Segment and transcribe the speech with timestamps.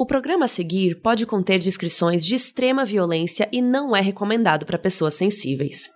[0.00, 4.78] O programa a seguir pode conter descrições de extrema violência e não é recomendado para
[4.78, 5.90] pessoas sensíveis.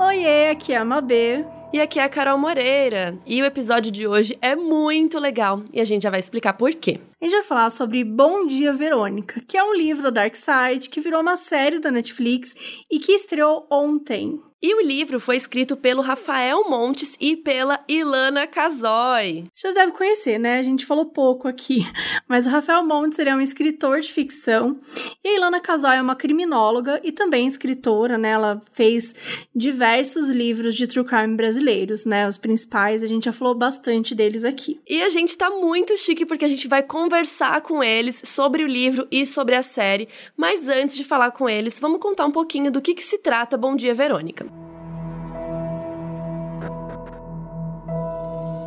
[0.00, 1.46] Oiê, aqui é a Mabê.
[1.76, 3.18] E aqui é a Carol Moreira.
[3.26, 6.74] E o episódio de hoje é muito legal e a gente já vai explicar por
[6.74, 6.98] quê.
[7.20, 10.88] A gente vai falar sobre Bom Dia Verônica, que é um livro da Dark Side
[10.88, 12.54] que virou uma série da Netflix
[12.90, 14.40] e que estreou ontem.
[14.62, 19.44] E o livro foi escrito pelo Rafael Montes e pela Ilana Casoy.
[19.52, 20.58] Você já deve conhecer, né?
[20.58, 21.86] A gente falou pouco aqui.
[22.26, 24.80] Mas o Rafael Montes ele é um escritor de ficção.
[25.22, 28.30] E a Ilana Casoy é uma criminóloga e também escritora, né?
[28.30, 29.14] Ela fez
[29.54, 32.26] diversos livros de true crime brasileiros, né?
[32.26, 34.80] Os principais, a gente já falou bastante deles aqui.
[34.88, 38.66] E a gente tá muito chique porque a gente vai conversar com eles sobre o
[38.66, 40.08] livro e sobre a série.
[40.34, 43.58] Mas antes de falar com eles, vamos contar um pouquinho do que, que se trata
[43.58, 44.55] Bom Dia Verônica.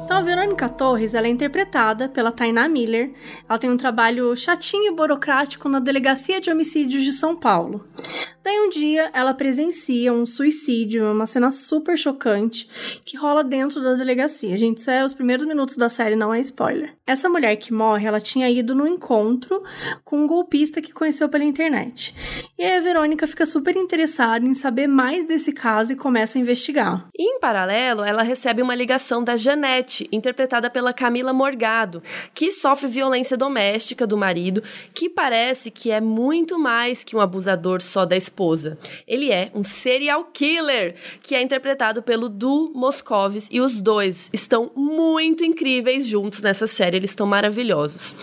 [0.09, 3.13] Então, a Verônica Torres ela é interpretada pela Tainá Miller.
[3.47, 7.88] Ela tem um trabalho chatinho e burocrático na Delegacia de Homicídios de São Paulo.
[8.43, 12.67] Daí um dia ela presencia um suicídio, uma cena super chocante
[13.05, 14.57] que rola dentro da delegacia.
[14.57, 16.95] Gente, isso é os primeiros minutos da série, não é spoiler.
[17.05, 19.61] Essa mulher que morre, ela tinha ido no encontro
[20.03, 22.15] com um golpista que conheceu pela internet.
[22.57, 26.41] E aí a Verônica fica super interessada em saber mais desse caso e começa a
[26.41, 27.07] investigar.
[27.15, 32.88] E em paralelo, ela recebe uma ligação da Janete, interpretada pela Camila Morgado, que sofre
[32.88, 38.16] violência doméstica do marido, que parece que é muito mais que um abusador só da
[38.16, 38.77] esposa.
[39.08, 44.72] Ele é um serial killer, que é interpretado pelo Du Moscovis, e os dois estão
[44.75, 48.16] muito incríveis juntos nessa série, eles estão maravilhosos.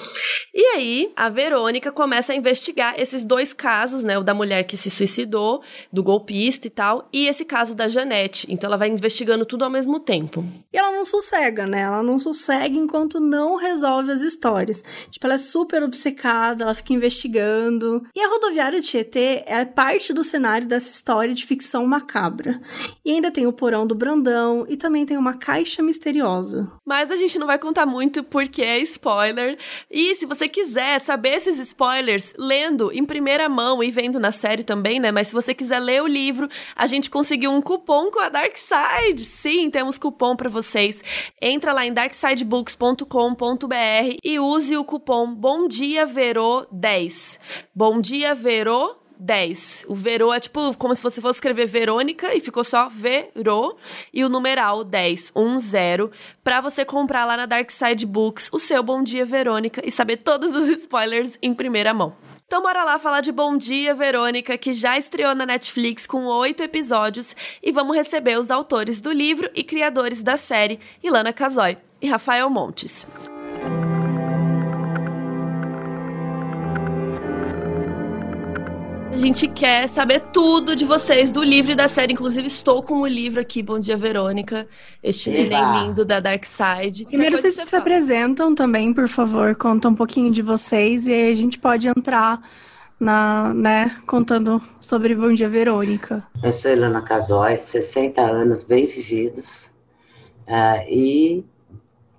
[0.54, 4.76] E aí, a Verônica começa a investigar esses dois casos, né, o da mulher que
[4.76, 8.46] se suicidou, do golpista e tal, e esse caso da Janete.
[8.50, 10.44] Então ela vai investigando tudo ao mesmo tempo.
[10.72, 11.82] E ela não sossega, né?
[11.82, 14.82] Ela não sossega enquanto não resolve as histórias.
[15.10, 18.06] Tipo, ela é super obcecada, ela fica investigando.
[18.14, 22.60] E a rodoviária de Tietê é parte do cenário dessa história de ficção macabra.
[23.04, 26.70] E ainda tem o porão do Brandão e também tem uma caixa misteriosa.
[26.84, 29.58] Mas a gente não vai contar muito porque é spoiler.
[29.90, 34.62] E se você quiser saber esses spoilers lendo em primeira mão e vendo na série
[34.62, 35.10] também, né?
[35.10, 38.56] Mas se você quiser ler o livro, a gente conseguiu um cupom com a Dark
[38.56, 39.24] Side.
[39.24, 41.02] Sim, temos cupom para vocês.
[41.56, 47.40] Entra lá em darksidebooks.com.br e use o cupom Bom Dia Verô 10.
[47.74, 49.86] Bom Dia Verô 10.
[49.88, 53.78] O Verô é tipo como se você fosse escrever Verônica e ficou só Verô
[54.12, 56.10] e o numeral 10, 1, 0,
[56.44, 60.18] pra você comprar lá na Dark Side Books o seu Bom Dia Verônica e saber
[60.18, 62.14] todos os spoilers em primeira mão.
[62.46, 66.62] Então bora lá falar de Bom Dia Verônica, que já estreou na Netflix com oito
[66.62, 72.06] episódios, e vamos receber os autores do livro e criadores da série, Ilana Casoy e
[72.06, 73.04] Rafael Montes.
[79.16, 82.12] A gente quer saber tudo de vocês, do livro e da série.
[82.12, 84.68] Inclusive, estou com o livro aqui, Bom Dia, Verônica.
[85.02, 87.06] Este neném lindo da Dark Side.
[87.06, 89.56] Primeiro, vocês se apresentam também, por favor.
[89.56, 92.42] Conta um pouquinho de vocês e aí a gente pode entrar
[93.00, 96.22] na, né, contando sobre Bom Dia, Verônica.
[96.42, 99.74] Eu sou Ilana Casói, 60 anos bem vividos
[100.46, 101.42] uh, e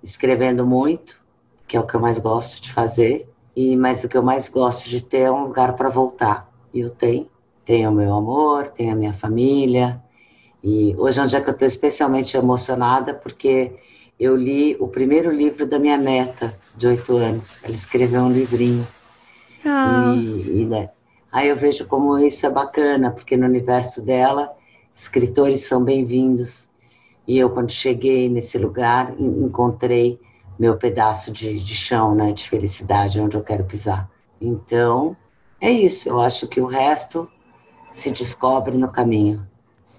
[0.02, 1.24] escrevendo muito,
[1.68, 3.30] que é o que eu mais gosto de fazer.
[3.54, 6.90] E mas o que eu mais gosto de ter é um lugar para voltar eu
[6.90, 7.26] tenho.
[7.64, 10.02] Tenho o meu amor, tenho a minha família.
[10.62, 13.72] E hoje é um dia que eu estou especialmente emocionada porque
[14.18, 17.60] eu li o primeiro livro da minha neta, de oito anos.
[17.62, 18.86] Ela escreveu um livrinho.
[19.64, 20.14] Ah.
[20.16, 20.90] E, e né,
[21.30, 24.52] aí eu vejo como isso é bacana, porque no universo dela,
[24.92, 26.68] escritores são bem-vindos.
[27.26, 30.18] E eu, quando cheguei nesse lugar, encontrei
[30.58, 34.10] meu pedaço de, de chão, né, de felicidade, onde eu quero pisar.
[34.40, 35.16] Então,
[35.60, 37.28] é isso, eu acho que o resto
[37.90, 39.46] se descobre no caminho.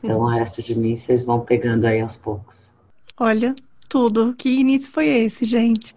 [0.02, 2.72] Então, o resto de mim vocês vão pegando aí aos poucos.
[3.18, 3.54] Olha,
[3.90, 4.34] tudo.
[4.38, 5.94] Que início foi esse, gente?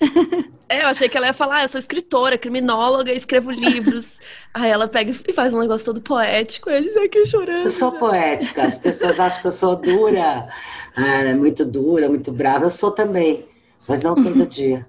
[0.68, 4.18] É, eu achei que ela ia falar, ah, eu sou escritora, criminóloga, escrevo livros.
[4.52, 7.66] Aí ela pega e faz um negócio todo poético, e a gente aqui chorando.
[7.66, 10.48] Eu sou poética, as pessoas acham que eu sou dura,
[10.96, 12.64] ah, muito dura, muito brava.
[12.64, 13.46] Eu sou também,
[13.86, 14.84] mas não todo dia.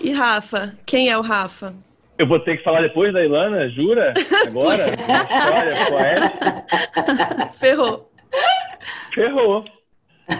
[0.00, 1.74] E Rafa, quem é o Rafa?
[2.18, 4.12] Eu vou ter que falar depois da Ilana, jura?
[4.48, 4.88] Agora?
[4.90, 7.52] História poética?
[7.52, 8.10] Ferrou.
[9.14, 9.64] Ferrou.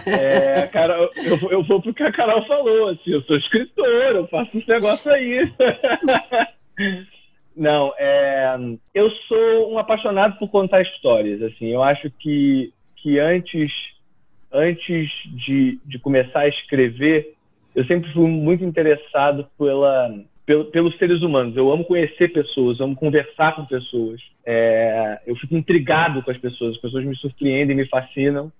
[0.05, 4.27] É, cara, eu, eu vou pro que a Carol falou, assim, eu sou escritor, eu
[4.27, 5.51] faço esse negócio aí.
[7.55, 8.55] Não, é,
[8.93, 11.41] eu sou um apaixonado por contar histórias.
[11.41, 13.71] Assim, eu acho que, que antes,
[14.51, 15.09] antes
[15.45, 17.33] de, de começar a escrever,
[17.73, 20.09] eu sempre fui muito interessado pela,
[20.49, 21.55] pelo, pelos seres humanos.
[21.55, 24.19] Eu amo conhecer pessoas, amo conversar com pessoas.
[24.43, 26.73] É, eu fico intrigado com as pessoas.
[26.73, 28.51] As pessoas me surpreendem, me fascinam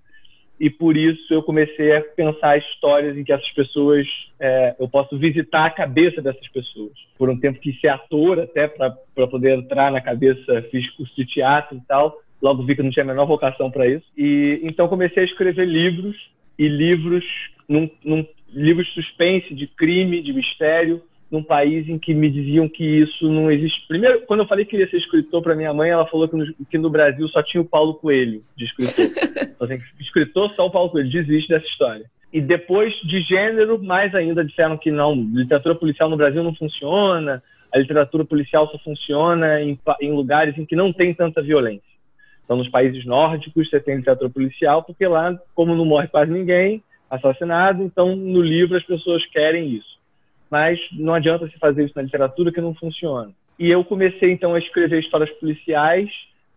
[0.59, 4.05] e por isso eu comecei a pensar histórias em que essas pessoas
[4.39, 8.67] é, eu posso visitar a cabeça dessas pessoas por um tempo que ser ator até
[8.67, 12.91] para poder entrar na cabeça fiz curso de teatro e tal logo vi que não
[12.91, 16.17] tinha a menor vocação para isso e então comecei a escrever livros
[16.57, 17.23] e livros
[17.69, 22.83] num, num livros suspense de crime de mistério num país em que me diziam que
[22.83, 23.85] isso não existe.
[23.87, 26.53] Primeiro, quando eu falei que queria ser escritor para minha mãe, ela falou que no,
[26.65, 29.05] que no, Brasil só tinha o Paulo Coelho de escritor.
[29.55, 32.05] então, assim, escritor só o Paulo Coelho, desiste dessa história.
[32.33, 37.43] E depois, de gênero, mais ainda disseram que não, literatura policial no Brasil não funciona,
[37.71, 41.89] a literatura policial só funciona em, em lugares em que não tem tanta violência.
[42.43, 46.83] Então, nos países nórdicos, você tem literatura policial, porque lá, como não morre quase ninguém
[47.07, 49.98] assassinado, então no livro as pessoas querem isso
[50.49, 53.31] mas não adianta se fazer isso na literatura que não funciona.
[53.57, 56.09] E eu comecei então a escrever histórias policiais.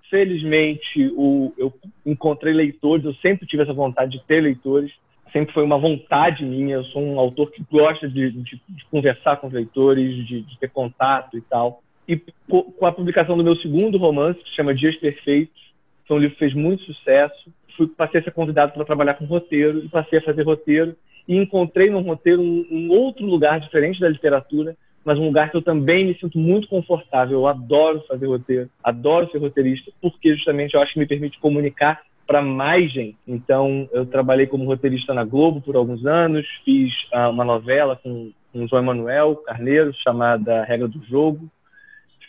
[0.09, 1.73] Felizmente, o, eu
[2.07, 4.93] encontrei leitores, eu sempre tive essa vontade de ter leitores,
[5.33, 6.77] sempre foi uma vontade minha.
[6.77, 10.59] Eu sou um autor que gosta de, de, de conversar com os leitores, de, de,
[10.59, 11.83] ter contato e tal.
[12.07, 15.61] E com a publicação do meu segundo romance, que se chama Dias Perfeitos,
[16.07, 17.51] foi um livro que fez muito sucesso.
[17.77, 20.95] Fui, passei a ser convidado para trabalhar com roteiro e passei a fazer roteiro
[21.27, 25.57] e encontrei no roteiro um, um, outro lugar diferente da literatura, mas um lugar que
[25.57, 27.41] eu também me sinto muito confortável.
[27.41, 32.03] Eu adoro fazer roteiro, adoro ser roteirista, porque justamente eu acho que me permite comunicar
[32.27, 33.17] para mais gente.
[33.27, 38.31] Então, eu trabalhei como roteirista na Globo por alguns anos, fiz uh, uma novela com,
[38.53, 41.51] com o João Emanuel Carneiro, chamada Regra do Jogo,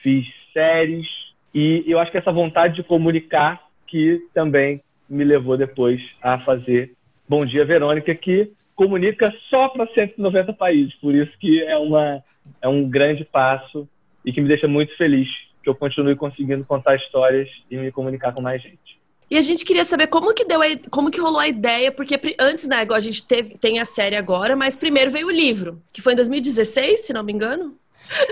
[0.02, 1.08] fiz séries,
[1.54, 6.94] e eu acho que essa vontade de comunicar que também me levou depois a fazer
[7.30, 10.94] Bom Dia Verônica, que comunica só para 190 países.
[10.96, 12.24] Por isso que é, uma,
[12.62, 13.88] é um grande passo
[14.26, 15.28] e que me deixa muito feliz
[15.62, 19.02] que eu continue conseguindo contar histórias e me comunicar com mais gente.
[19.32, 22.20] E a gente queria saber como que deu a, como que rolou a ideia, porque
[22.40, 26.02] antes, né, a gente teve, tem a série agora, mas primeiro veio o livro, que
[26.02, 27.76] foi em 2016, se não me engano.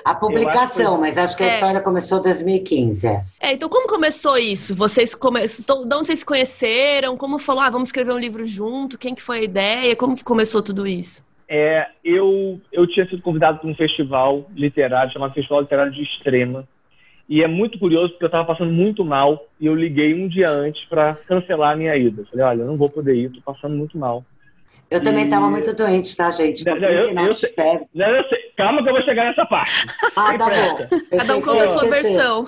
[0.03, 1.49] A publicação, mas acho que a é.
[1.49, 3.07] história começou em 2015.
[3.07, 3.23] É.
[3.39, 4.75] é, então como começou isso?
[4.75, 7.17] Vocês começam, de onde vocês se conheceram?
[7.17, 8.97] Como falou, ah, vamos escrever um livro junto?
[8.97, 9.95] Quem que foi a ideia?
[9.95, 11.23] Como que começou tudo isso?
[11.47, 16.67] É, eu, eu tinha sido convidado para um festival literário chamado Festival Literário de Extrema.
[17.27, 20.49] E é muito curioso porque eu estava passando muito mal e eu liguei um dia
[20.49, 22.25] antes para cancelar a minha ida.
[22.29, 24.23] Falei, olha, eu não vou poder ir, estou passando muito mal.
[24.91, 26.65] Eu também estava muito doente, tá, gente?
[26.65, 27.53] Não, eu, eu, eu, sei,
[27.95, 28.39] não, eu sei.
[28.57, 29.85] Calma que eu vou chegar nessa parte.
[30.17, 30.97] Ah, tá bom.
[31.17, 32.45] Cada um conta a sua versão.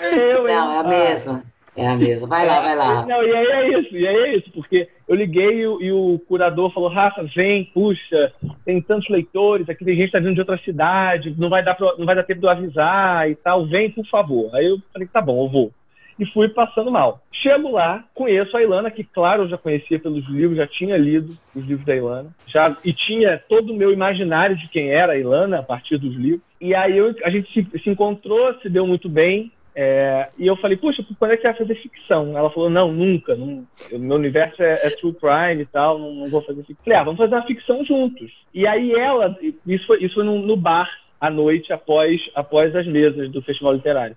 [0.00, 1.42] Eu, não, é a mesma.
[1.76, 2.26] É a mesma.
[2.26, 3.04] Vai lá, vai lá.
[3.04, 6.18] Não, e aí é isso, e aí é isso, porque eu liguei e, e o
[6.26, 8.32] curador falou, Rafa, vem, puxa,
[8.64, 11.74] tem tantos leitores, aqui tem gente que tá vindo de outra cidade, não vai dar,
[11.74, 14.54] pra, não vai dar tempo de eu avisar e tal, vem, por favor.
[14.54, 15.72] Aí eu falei, tá bom, eu vou
[16.18, 17.20] e fui passando mal.
[17.32, 21.36] Chego lá, conheço a Ilana, que claro eu já conhecia pelos livros, já tinha lido
[21.54, 25.18] os livros da Ilana, já, e tinha todo o meu imaginário de quem era a
[25.18, 26.42] Ilana a partir dos livros.
[26.60, 30.56] E aí eu, a gente se, se encontrou, se deu muito bem, é, e eu
[30.56, 32.36] falei, puxa, quando é que você vai fazer ficção?
[32.36, 33.36] Ela falou, não, nunca.
[33.36, 36.82] Não, meu universo é, é, true crime e tal, não, não, vou fazer ficção.
[36.82, 38.32] Falei, ah, vamos fazer uma ficção juntos.
[38.54, 40.88] E aí ela, isso foi, isso foi no, no bar,
[41.20, 44.16] à noite, após, após as mesas do festival literário.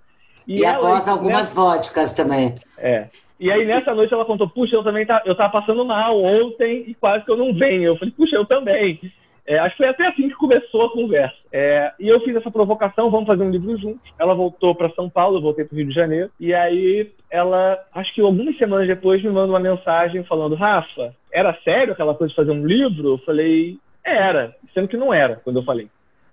[0.50, 2.56] E, e ela, após algumas vodkas também.
[2.76, 3.06] É.
[3.38, 6.86] E aí nessa noite ela contou, puxa, eu também tá, eu tava passando mal ontem
[6.88, 7.84] e quase que eu não venho.
[7.84, 9.00] Eu falei, puxa, eu também.
[9.46, 11.36] É, acho que foi até assim que começou a conversa.
[11.52, 14.12] É, e eu fiz essa provocação, vamos fazer um livro juntos.
[14.18, 16.30] Ela voltou para São Paulo, eu voltei para o Rio de Janeiro.
[16.40, 21.56] E aí ela, acho que algumas semanas depois, me manda uma mensagem falando: Rafa, era
[21.62, 23.10] sério aquela coisa de fazer um livro?
[23.10, 25.88] Eu falei: era, sendo que não era, quando eu falei.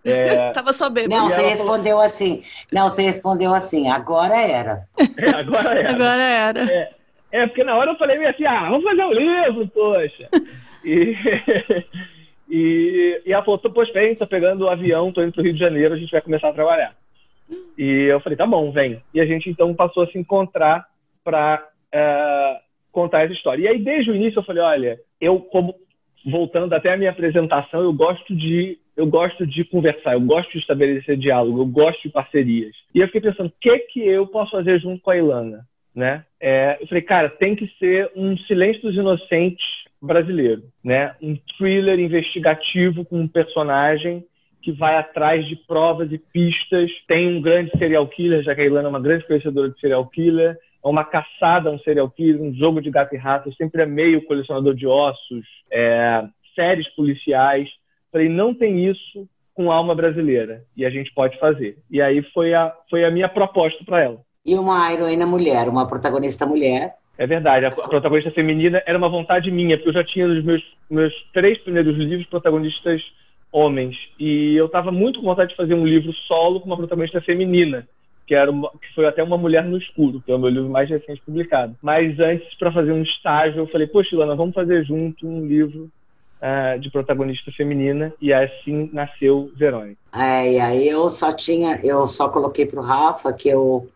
[0.07, 0.51] É...
[0.53, 1.07] Tava só bem.
[1.07, 2.05] Não, você respondeu falou...
[2.05, 2.43] assim.
[2.71, 3.89] Não, você respondeu assim.
[3.89, 4.87] Agora era.
[4.97, 5.89] É, agora era.
[5.91, 6.71] agora era.
[6.71, 6.91] É,
[7.31, 10.29] é, porque na hora eu falei assim, ah, vamos fazer um livro, poxa.
[10.83, 11.15] E,
[12.49, 15.59] e, e ela falou, pois bem, tô pegando o avião, tô indo pro Rio de
[15.59, 16.95] Janeiro, a gente vai começar a trabalhar.
[17.77, 19.01] E eu falei, tá bom, vem.
[19.13, 20.85] E a gente então passou a se encontrar
[21.23, 22.59] para uh, é,
[22.91, 23.63] contar essa história.
[23.63, 25.75] E aí, desde o início, eu falei, olha, eu, como
[26.25, 30.57] voltando até a minha apresentação, eu gosto de eu gosto de conversar, eu gosto de
[30.57, 32.75] estabelecer diálogo, eu gosto de parcerias.
[32.93, 36.25] E eu fiquei pensando, o que que eu posso fazer junto com a Ilana, né?
[36.41, 39.63] É, eu falei, cara, tem que ser um Silêncio dos Inocentes
[40.01, 41.15] brasileiro, né?
[41.21, 44.25] Um thriller investigativo com um personagem
[44.63, 46.91] que vai atrás de provas e pistas.
[47.07, 50.05] Tem um grande serial killer, já que a Ilana é uma grande conhecedora de serial
[50.07, 50.57] killer.
[50.83, 53.49] É uma caçada um serial killer, um jogo de gato e rato.
[53.49, 56.23] Eu sempre amei o colecionador de ossos, é,
[56.55, 57.69] séries policiais.
[58.11, 61.77] Falei, não tem isso com alma brasileira e a gente pode fazer.
[61.89, 64.19] E aí foi a, foi a minha proposta para ela.
[64.45, 66.93] E uma heroína mulher, uma protagonista mulher.
[67.17, 70.63] É verdade, a protagonista feminina era uma vontade minha, porque eu já tinha nos meus,
[70.89, 73.01] meus três primeiros livros protagonistas
[73.51, 73.97] homens.
[74.19, 77.87] E eu estava muito com vontade de fazer um livro solo com uma protagonista feminina,
[78.27, 80.69] que, era uma, que foi até Uma Mulher no Escuro, que é o meu livro
[80.69, 81.75] mais recente publicado.
[81.81, 85.89] Mas antes, para fazer um estágio, eu falei, poxa, Ilana, vamos fazer junto um livro
[86.41, 88.13] uh, de protagonista feminina.
[88.21, 89.99] E assim nasceu Verônica.
[90.13, 93.89] É, e aí eu só tinha, eu só coloquei para o Rafa que eu,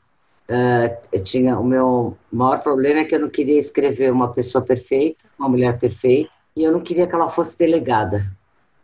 [0.49, 4.63] uh, eu tinha o meu maior problema é que eu não queria escrever uma pessoa
[4.63, 8.25] perfeita, uma mulher perfeita, e eu não queria que ela fosse delegada.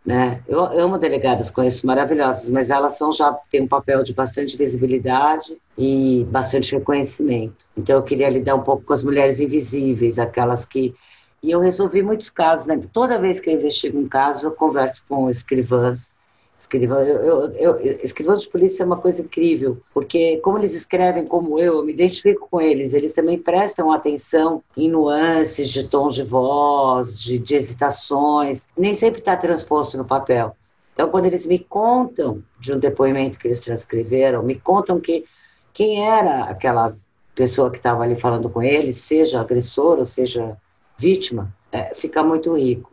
[0.06, 0.42] Né?
[0.48, 5.58] Eu amo delegadas, conheço maravilhosas, mas elas são já têm um papel de bastante visibilidade
[5.78, 7.66] e bastante reconhecimento.
[7.76, 10.96] Então eu queria lidar um pouco com as mulheres invisíveis, aquelas que
[11.42, 12.68] e eu resolvi muitos casos.
[12.68, 12.80] Né?
[12.92, 16.14] Toda vez que eu investigo um caso, eu converso com escrivãs
[16.58, 21.24] Escrivão, eu, eu, eu, escrivão de polícia é uma coisa incrível, porque como eles escrevem
[21.24, 26.16] como eu, eu me identifico com eles, eles também prestam atenção em nuances de tons
[26.16, 30.58] de voz, de, de hesitações, nem sempre está transposto no papel.
[30.96, 35.26] Então, quando eles me contam de um depoimento que eles transcreveram, me contam que
[35.72, 36.98] quem era aquela
[37.36, 40.58] pessoa que estava ali falando com eles, seja agressor ou seja
[40.98, 42.92] vítima, é, fica muito rico.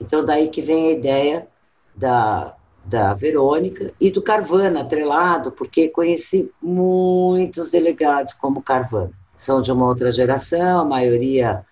[0.00, 1.48] Então, daí que vem a ideia
[1.94, 9.12] da da Verônica e do Carvana atrelado, porque conheci muitos delegados como Carvana.
[9.36, 11.64] São de uma outra geração, a maioria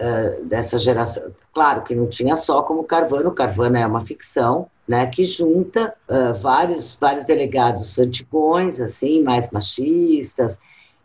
[0.00, 1.30] uh, dessa geração.
[1.52, 5.94] Claro que não tinha só como Carvana, o Carvana é uma ficção, né, que junta
[6.08, 10.58] uh, vários, vários delegados antigões, assim, mais machistas,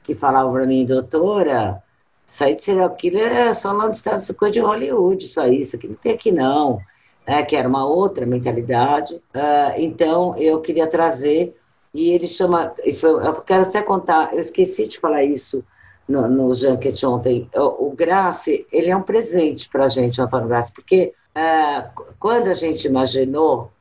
[0.04, 1.83] que falavam para mim, doutora,
[2.26, 5.76] sair de serial killer é só lá nos Estados Unidos, coisa de Hollywood, só isso,
[5.76, 6.80] aqui não tem aqui não
[7.28, 9.16] né, que era uma outra mentalidade.
[9.16, 11.56] Uh, então, eu queria trazer,
[11.94, 15.64] e ele chama, eu quero até contar, eu esqueci de falar isso
[16.08, 20.48] no, no Junket ontem, o, o Grace, ele é um presente para a gente, Antônio
[20.48, 23.72] Grace, porque uh, quando a gente imaginou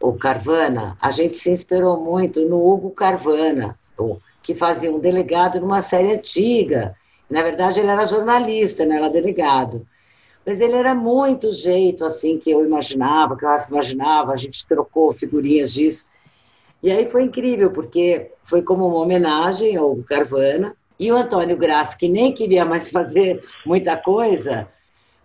[0.00, 3.76] o Carvana, a gente se inspirou muito no Hugo Carvana,
[4.42, 6.94] que fazia um delegado numa série antiga.
[7.28, 9.86] Na verdade, ele era jornalista, não era delegado.
[10.46, 15.12] Mas ele era muito jeito, assim, que eu imaginava, que eu imaginava, a gente trocou
[15.12, 16.06] figurinhas disso.
[16.82, 20.74] E aí foi incrível, porque foi como uma homenagem ao Carvana.
[20.98, 24.68] E o Antônio Graça, que nem queria mais fazer muita coisa,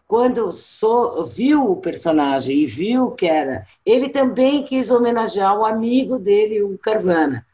[0.07, 6.19] quando so, viu o personagem e viu que era, ele também quis homenagear o amigo
[6.19, 7.45] dele, o Carvana.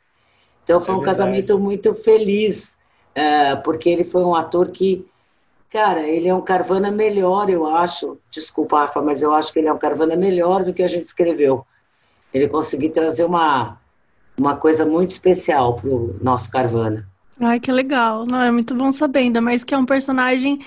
[0.63, 2.75] Então foi é um casamento muito feliz,
[3.15, 5.05] uh, porque ele foi um ator que
[5.71, 8.17] Cara, ele é um Carvana melhor, eu acho.
[8.31, 11.05] Desculpa, Rafa, mas eu acho que ele é um Carvana melhor do que a gente
[11.05, 11.63] escreveu.
[12.33, 13.77] Ele conseguiu trazer uma,
[14.35, 17.07] uma coisa muito especial para o nosso Carvana.
[17.39, 18.25] Ai, que legal.
[18.25, 20.59] Não, é muito bom saber, ainda mais que é um personagem,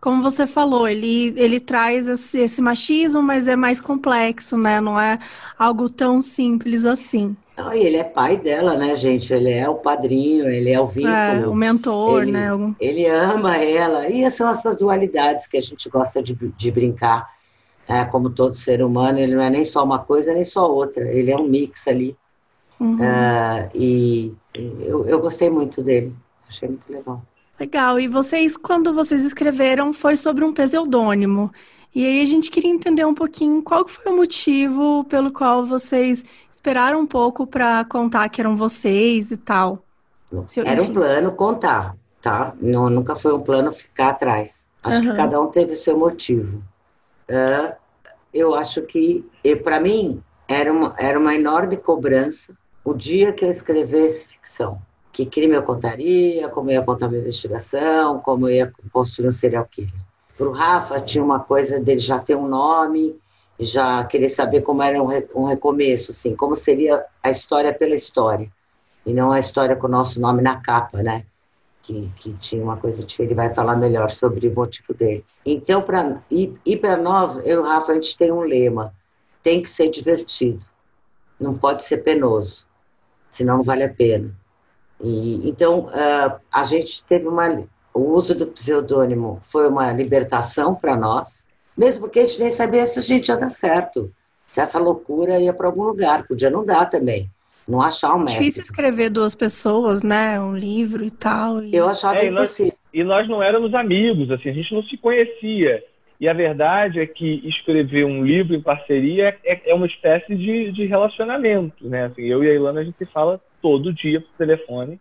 [0.00, 4.80] como você falou, ele, ele traz esse, esse machismo, mas é mais complexo, né?
[4.80, 5.20] Não é
[5.56, 7.36] algo tão simples assim.
[7.58, 9.32] Não, e ele é pai dela, né, gente?
[9.32, 11.12] Ele é o padrinho, ele é o vínculo.
[11.12, 12.50] É, o mentor, ele, né?
[12.78, 14.08] Ele ama ela.
[14.08, 17.28] E são essas dualidades que a gente gosta de, de brincar.
[17.88, 18.04] Né?
[18.04, 21.04] Como todo ser humano, ele não é nem só uma coisa, nem só outra.
[21.10, 22.16] Ele é um mix ali.
[22.78, 22.94] Uhum.
[22.94, 26.14] Uh, e eu, eu gostei muito dele.
[26.48, 27.20] Achei muito legal.
[27.58, 27.98] Legal.
[27.98, 31.50] E vocês, quando vocês escreveram, foi sobre um pseudônimo.
[31.94, 36.24] E aí a gente queria entender um pouquinho qual foi o motivo pelo qual vocês
[36.50, 39.82] esperaram um pouco para contar que eram vocês e tal.
[40.46, 42.54] Se, Era um plano contar, tá?
[42.60, 44.66] Não, nunca foi um plano ficar atrás.
[44.82, 45.10] Acho uhum.
[45.10, 46.62] que cada um teve o seu motivo.
[47.28, 47.74] Uh,
[48.32, 49.24] eu acho que,
[49.64, 52.54] para mim, era uma, era uma enorme cobrança
[52.84, 54.80] o dia que eu escrevesse ficção.
[55.12, 59.32] Que crime eu contaria, como eu ia contar minha investigação, como eu ia construir um
[59.32, 59.92] serial killer.
[60.38, 63.20] Para o Rafa, tinha uma coisa dele já ter um nome,
[63.58, 68.48] já querer saber como era um, um recomeço, assim, como seria a história pela história,
[69.04, 71.24] e não a história com o nosso nome na capa, né?
[71.82, 75.24] Que, que tinha uma coisa diferente, ele vai falar melhor sobre o motivo dele.
[75.44, 78.94] Então, para e, e para nós, eu e o Rafa, a gente tem um lema:
[79.42, 80.64] tem que ser divertido,
[81.40, 82.64] não pode ser penoso,
[83.28, 84.32] senão não vale a pena.
[85.00, 87.66] E, então, uh, a gente teve uma
[87.98, 91.44] o uso do pseudônimo foi uma libertação para nós,
[91.76, 94.12] mesmo porque a gente nem sabia se a gente ia dar certo.
[94.50, 96.26] se essa loucura ia para algum lugar.
[96.26, 97.28] Podia não dar também.
[97.66, 98.38] Não achar um método.
[98.38, 100.40] Difícil escrever duas pessoas, né?
[100.40, 101.62] Um livro e tal.
[101.62, 101.74] E...
[101.74, 102.72] Eu achava é, impossível.
[102.92, 105.84] E nós, e nós não éramos amigos, assim, a gente não se conhecia.
[106.20, 110.72] E a verdade é que escrever um livro em parceria é, é uma espécie de,
[110.72, 112.06] de relacionamento, né?
[112.06, 114.98] Assim, eu e a Ilana, a gente fala todo dia por telefone.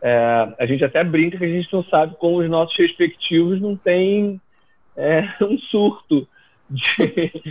[0.00, 3.76] É, a gente até brinca que a gente não sabe como os nossos respectivos não
[3.76, 4.40] têm
[4.96, 6.26] é, um surto.
[6.70, 7.42] De...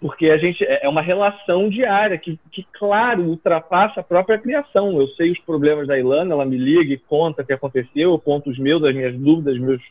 [0.00, 4.98] Porque a gente é uma relação diária que, que, claro, ultrapassa a própria criação.
[4.98, 8.18] Eu sei os problemas da Ilana, ela me liga e conta o que aconteceu, eu
[8.18, 9.82] conto os meus, as minhas dúvidas, meus,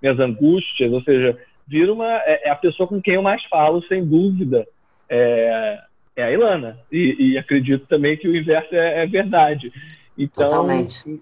[0.00, 3.82] minhas angústias, ou seja, vira uma é, é, a pessoa com quem eu mais falo,
[3.86, 4.66] sem dúvida,
[5.06, 5.78] é,
[6.16, 6.78] é a Ilana.
[6.90, 9.70] E, e, acredito também que o inverso é, é, verdade.
[10.16, 11.20] Então, Totalmente.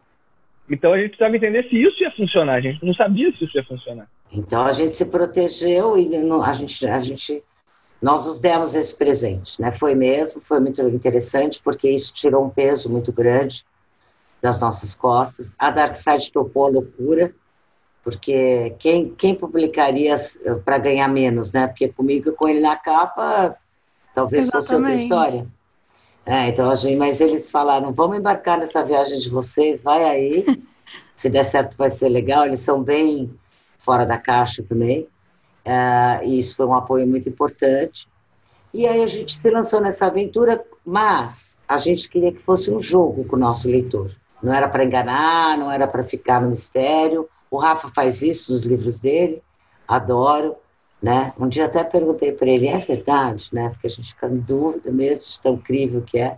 [0.69, 2.55] Então a gente precisava entender se isso ia funcionar.
[2.55, 4.09] A gente não sabia se isso ia funcionar.
[4.33, 6.11] Então a gente se protegeu e
[6.45, 7.43] a gente, a gente
[8.03, 9.73] nós nos demos esse presente, né?
[9.73, 13.65] Foi mesmo, foi muito interessante porque isso tirou um peso muito grande
[14.43, 15.53] das nossas costas.
[15.59, 17.35] A Dark Side topou a loucura
[18.03, 20.15] porque quem, quem publicaria
[20.65, 21.67] para ganhar menos, né?
[21.67, 23.57] Porque comigo, com ele na capa,
[24.15, 24.65] talvez Exatamente.
[24.65, 25.47] fosse outra história.
[26.26, 26.68] É, então,
[26.99, 30.45] mas eles falaram, vamos embarcar nessa viagem de vocês, vai aí,
[31.14, 33.33] se der certo vai ser legal, eles são bem
[33.78, 35.06] fora da caixa também,
[35.64, 38.09] é, e isso foi um apoio muito importante.
[38.75, 42.80] E aí a gente se lançou nessa aventura, mas a gente queria que fosse um
[42.80, 44.11] jogo com o nosso leitor.
[44.42, 48.64] Não era para enganar, não era para ficar no mistério, o Rafa faz isso nos
[48.64, 49.42] livros dele,
[49.87, 50.56] adoro.
[51.07, 51.33] Né?
[51.39, 53.49] Um dia até perguntei para ele, é verdade?
[53.53, 53.69] Né?
[53.69, 56.37] Porque a gente fica em dúvida mesmo de tão incrível que é.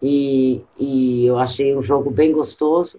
[0.00, 2.98] E, e eu achei um jogo bem gostoso,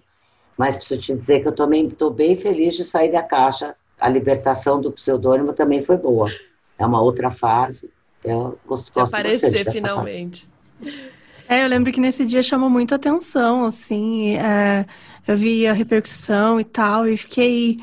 [0.56, 3.74] mas preciso te dizer que eu também estou bem feliz de sair da caixa.
[3.98, 6.30] A libertação do pseudônimo também foi boa.
[6.78, 7.90] É uma outra fase.
[8.22, 10.48] Eu gosto, gosto aparecer finalmente.
[10.80, 11.00] Fase.
[11.48, 14.86] É, eu lembro que nesse dia chamou muita atenção, assim, é,
[15.26, 17.78] eu vi a repercussão e tal, e fiquei,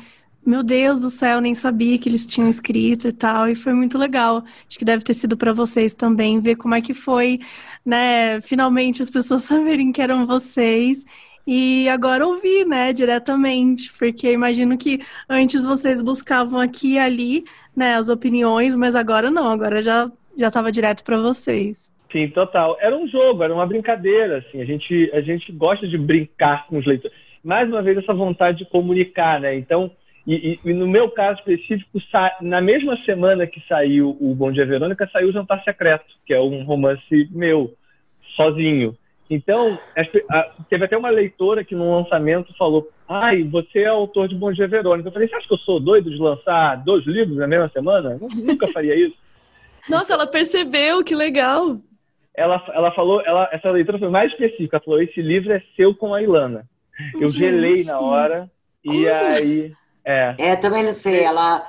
[0.46, 3.98] meu Deus do céu, nem sabia que eles tinham escrito e tal, e foi muito
[3.98, 4.44] legal.
[4.68, 7.40] Acho que deve ter sido para vocês também ver como é que foi,
[7.84, 11.04] né, finalmente as pessoas saberem que eram vocês.
[11.46, 17.44] E agora ouvir, né, diretamente, porque imagino que antes vocês buscavam aqui e ali,
[17.76, 21.92] né, as opiniões, mas agora não, agora já já estava direto para vocês.
[22.10, 22.76] Sim, total.
[22.80, 24.60] Era um jogo, era uma brincadeira, assim.
[24.60, 27.16] A gente, a gente gosta de brincar com os leitores.
[27.42, 29.56] Mais uma vez, essa vontade de comunicar, né?
[29.56, 29.90] Então,
[30.26, 32.00] e, e, no meu caso específico,
[32.40, 36.40] na mesma semana que saiu o Bom Dia Verônica, saiu o Jantar Secreto, que é
[36.40, 37.74] um romance meu,
[38.34, 38.96] sozinho.
[39.28, 39.78] Então,
[40.68, 44.68] teve até uma leitora que no lançamento falou: Ai, você é autor de Bom Dia
[44.68, 45.08] Verônica.
[45.08, 48.18] Eu falei: Você acha que eu sou doido de lançar dois livros na mesma semana?
[48.20, 49.16] Eu nunca faria isso.
[49.88, 51.78] Nossa, ela percebeu, que legal
[52.34, 54.76] ela, ela falou, ela, essa leitura foi mais específica.
[54.76, 56.68] Ela falou: esse livro é seu com a Ilana.
[57.14, 57.38] Eu Gente.
[57.38, 58.50] gelei na hora
[58.84, 59.00] Como?
[59.00, 59.72] e aí.
[60.04, 60.34] É.
[60.38, 61.22] é, também não sei.
[61.22, 61.66] Ela,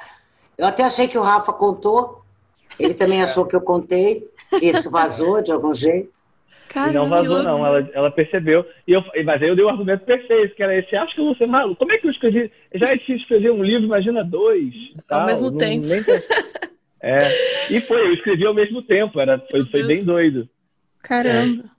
[0.57, 2.23] eu até achei que o Rafa contou.
[2.77, 4.27] Ele também achou que eu contei.
[4.59, 6.13] Que isso vazou de algum jeito.
[6.69, 7.65] Caramba, e não vazou, não.
[7.65, 8.65] Ela, ela percebeu.
[8.85, 10.95] E eu, mas aí eu dei o um argumento perfeito, que era esse.
[10.95, 11.77] Acho que eu vou ser maluco.
[11.77, 12.51] Como é que eu escrevi?
[12.73, 14.73] Já é difícil escrever um livro, imagina dois.
[14.97, 15.25] Ao tal.
[15.25, 15.87] mesmo não, tempo.
[15.87, 16.03] Nem...
[17.07, 17.71] É.
[17.71, 19.19] E foi, eu escrevi ao mesmo tempo.
[19.19, 20.49] Era, foi, foi bem doido.
[21.03, 21.63] Caramba.
[21.63, 21.69] É.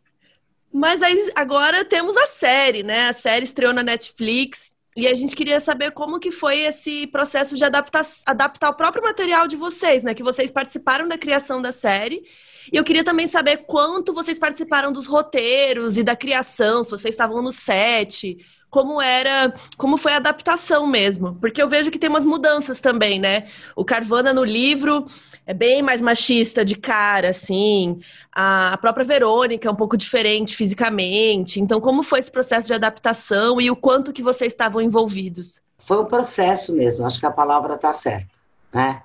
[0.72, 3.08] Mas aí agora temos a série, né?
[3.08, 4.72] A série estreou na Netflix.
[4.96, 9.02] E a gente queria saber como que foi esse processo de adaptar, adaptar o próprio
[9.02, 10.14] material de vocês, né?
[10.14, 12.24] Que vocês participaram da criação da série.
[12.72, 17.14] E eu queria também saber quanto vocês participaram dos roteiros e da criação, se vocês
[17.14, 18.38] estavam no set,
[18.70, 21.35] como era, como foi a adaptação mesmo.
[21.40, 23.46] Porque eu vejo que tem umas mudanças também, né?
[23.74, 25.07] O Carvana no livro
[25.46, 28.00] é bem mais machista de cara, assim.
[28.33, 31.61] A própria Verônica é um pouco diferente fisicamente.
[31.61, 35.61] Então, como foi esse processo de adaptação e o quanto que vocês estavam envolvidos?
[35.79, 38.26] Foi um processo mesmo, acho que a palavra está certa,
[38.74, 39.02] né?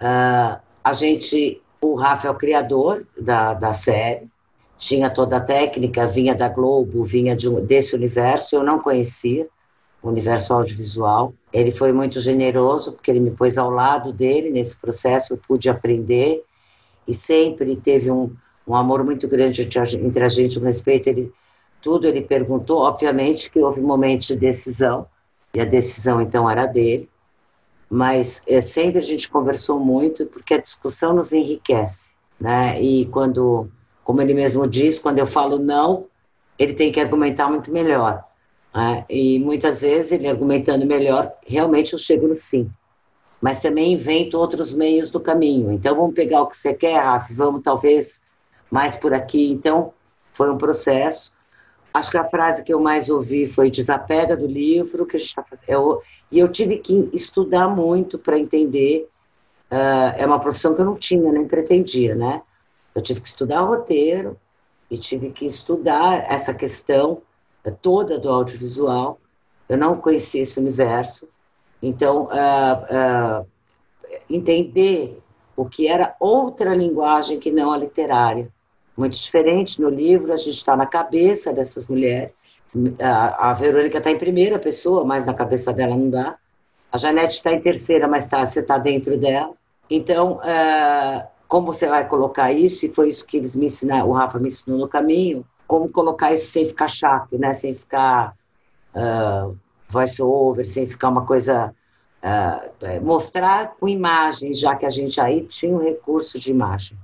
[0.00, 4.30] Uh, a gente, o Rafa é o criador da, da série,
[4.82, 9.46] tinha toda a técnica, vinha da Globo, vinha de, desse universo, eu não conhecia
[10.02, 11.32] o universo audiovisual.
[11.52, 15.68] Ele foi muito generoso, porque ele me pôs ao lado dele nesse processo, eu pude
[15.68, 16.42] aprender,
[17.06, 18.34] e sempre teve um,
[18.66, 21.32] um amor muito grande entre a gente, um respeito, ele,
[21.80, 25.06] tudo ele perguntou, obviamente que houve momentos de decisão,
[25.54, 27.08] e a decisão então era dele,
[27.88, 33.70] mas é, sempre a gente conversou muito, porque a discussão nos enriquece, né, e quando
[34.04, 36.06] como ele mesmo diz, quando eu falo não,
[36.58, 38.24] ele tem que argumentar muito melhor.
[38.74, 39.04] Né?
[39.08, 42.70] E muitas vezes, ele argumentando melhor, realmente eu chego no sim.
[43.40, 45.72] mas também invento outros meios do caminho.
[45.72, 48.22] Então, vamos pegar o que você quer, Rafa, vamos talvez
[48.70, 49.50] mais por aqui.
[49.50, 49.92] Então,
[50.32, 51.32] foi um processo.
[51.92, 55.28] Acho que a frase que eu mais ouvi foi desapega do livro que a gente
[55.28, 56.00] está fazendo.
[56.30, 59.08] e eu tive que estudar muito para entender.
[59.70, 62.42] Uh, é uma profissão que eu não tinha, nem pretendia, né?
[62.94, 64.38] Eu tive que estudar roteiro
[64.90, 67.22] e tive que estudar essa questão
[67.80, 69.18] toda do audiovisual.
[69.68, 71.28] Eu não conhecia esse universo.
[71.82, 73.46] Então, uh, uh,
[74.28, 75.20] entender
[75.56, 78.50] o que era outra linguagem que não a literária
[78.96, 79.80] muito diferente.
[79.80, 82.42] No livro, a gente está na cabeça dessas mulheres.
[83.00, 86.36] A, a Verônica está em primeira pessoa, mas na cabeça dela não dá.
[86.90, 89.52] A Janete está em terceira, mas tá, você está dentro dela.
[89.88, 92.86] Então, uh, como você vai colocar isso?
[92.86, 95.44] E foi isso que eles me ensinaram, o Rafa me ensinou no caminho.
[95.66, 97.52] Como colocar isso sem ficar chato, né?
[97.52, 98.34] Sem ficar
[98.94, 99.54] uh,
[99.86, 101.74] voice-over, sem ficar uma coisa...
[102.22, 106.96] Uh, mostrar com imagens, já que a gente aí tinha um recurso de imagem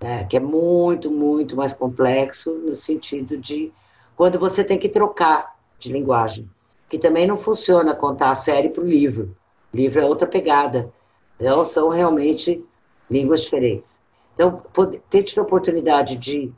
[0.00, 3.72] né, que é muito, muito mais complexo no sentido de
[4.16, 6.50] quando você tem que trocar de linguagem,
[6.88, 9.36] que também não funciona contar a série para o livro.
[9.72, 10.92] Livro é outra pegada.
[11.38, 12.64] Então, são realmente
[13.10, 14.00] línguas diferentes.
[14.34, 14.62] Então,
[15.10, 16.52] ter tido a oportunidade de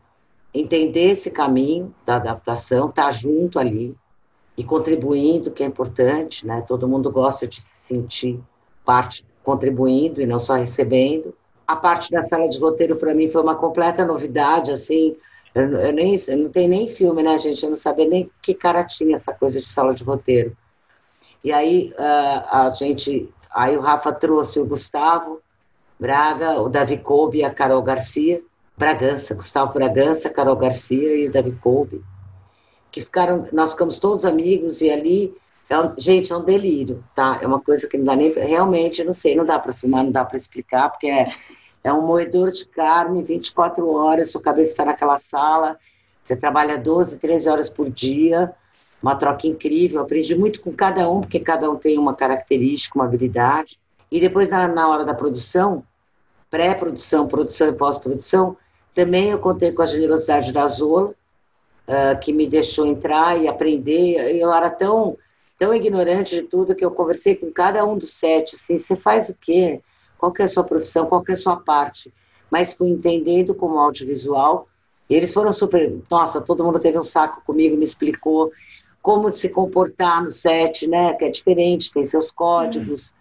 [0.53, 3.97] entender esse caminho da adaptação, estar tá junto ali
[4.57, 6.63] e contribuindo, que é importante, né?
[6.67, 8.41] Todo mundo gosta de se sentir
[8.85, 11.35] parte contribuindo e não só recebendo
[11.71, 15.17] a parte da sala de roteiro para mim foi uma completa novidade, assim,
[15.55, 17.63] eu, eu nem eu não tem nem filme, né, gente?
[17.63, 20.57] Eu não sabia nem que cara tinha essa coisa de sala de roteiro.
[21.45, 25.41] E aí uh, a gente, aí o Rafa trouxe o Gustavo
[26.01, 28.43] Braga, o Davi Kolbe e a Carol Garcia,
[28.77, 32.03] Bragança, Gustavo Bragança, Carol Garcia e o Davi Kolbe,
[32.91, 35.35] que ficaram, nós ficamos todos amigos e ali
[35.69, 37.39] é um, gente, é um delírio, tá?
[37.41, 40.11] É uma coisa que não dá nem, realmente, não sei, não dá para filmar, não
[40.11, 41.33] dá para explicar, porque é
[41.83, 45.79] é um moedor de carne 24 horas, sua cabeça está naquela sala,
[46.23, 48.53] você trabalha 12, 13 horas por dia,
[49.03, 50.03] uma troca incrível.
[50.03, 53.79] Aprendi muito com cada um, porque cada um tem uma característica, uma habilidade.
[54.13, 55.83] E depois, na, na hora da produção,
[56.51, 58.57] pré-produção, produção e pós-produção,
[58.95, 61.15] também eu contei com a generosidade da Zola,
[61.87, 64.37] uh, que me deixou entrar e aprender.
[64.37, 65.17] Eu era tão,
[65.57, 69.29] tão ignorante de tudo que eu conversei com cada um dos sete, assim, você faz
[69.29, 69.81] o quê?
[70.21, 72.13] qual é a sua profissão, qual é a sua parte,
[72.51, 74.69] mas fui entendendo como audiovisual,
[75.09, 78.53] e eles foram super, nossa, todo mundo teve um saco comigo, me explicou
[79.01, 83.15] como se comportar no set, né, que é diferente, tem seus códigos,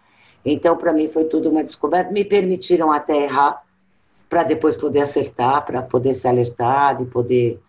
[0.46, 3.64] então para mim foi tudo uma descoberta, me permitiram até errar,
[4.30, 7.60] para depois poder acertar, para poder ser alertado e poder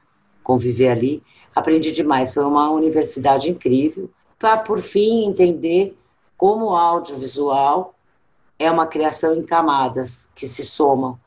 [0.42, 1.22] conviver ali,
[1.54, 5.96] aprendi demais, foi uma universidade incrível, para por fim entender
[6.37, 7.94] como o audiovisual
[8.59, 11.18] é uma criação em camadas que se somam.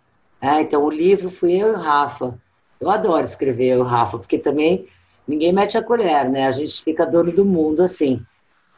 [0.41, 0.61] Né?
[0.61, 2.39] Então, o livro fui eu e o Rafa.
[2.79, 4.87] Eu adoro escrever eu e o Rafa, porque também
[5.27, 6.47] ninguém mete a colher, né?
[6.47, 8.23] A gente fica dono do mundo assim.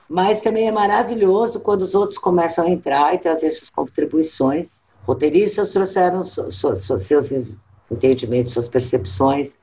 [0.08, 4.80] Mas também é maravilhoso quando os outros começam a entrar e trazer suas contribuições.
[5.06, 7.32] Roteiristas trouxeram seus
[7.92, 9.56] entendimentos, suas percepções.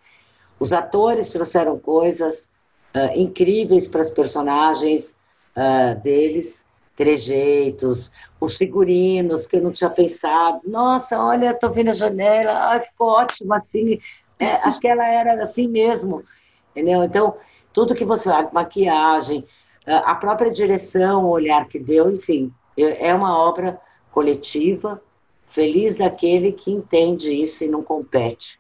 [0.59, 2.49] Os atores trouxeram coisas
[2.95, 5.17] uh, incríveis para as personagens
[5.57, 6.65] uh, deles
[6.97, 10.61] trejeitos, os figurinos que eu não tinha pensado.
[10.65, 13.99] Nossa, olha, estou vendo a janela, ai, ficou ótimo assim.
[14.39, 16.23] É, acho que ela era assim mesmo,
[16.71, 17.03] entendeu?
[17.03, 17.37] Então,
[17.73, 19.45] tudo que você maquiagem,
[19.87, 25.03] a própria direção, o olhar que deu, enfim, é, uma obra coletiva,
[25.47, 28.59] feliz daquele que entende isso e não compete,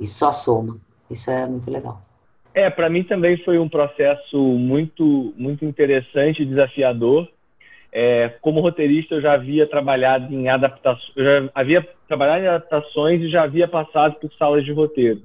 [0.00, 0.78] e só soma.
[1.10, 2.02] Isso é muito legal.
[2.52, 7.28] É, para mim também foi um processo muito, muito interessante e desafiador.
[7.92, 13.28] É, como roteirista, eu já havia trabalhado em adaptações, já havia trabalhado em adaptações e
[13.28, 15.22] já havia passado por salas de roteiro.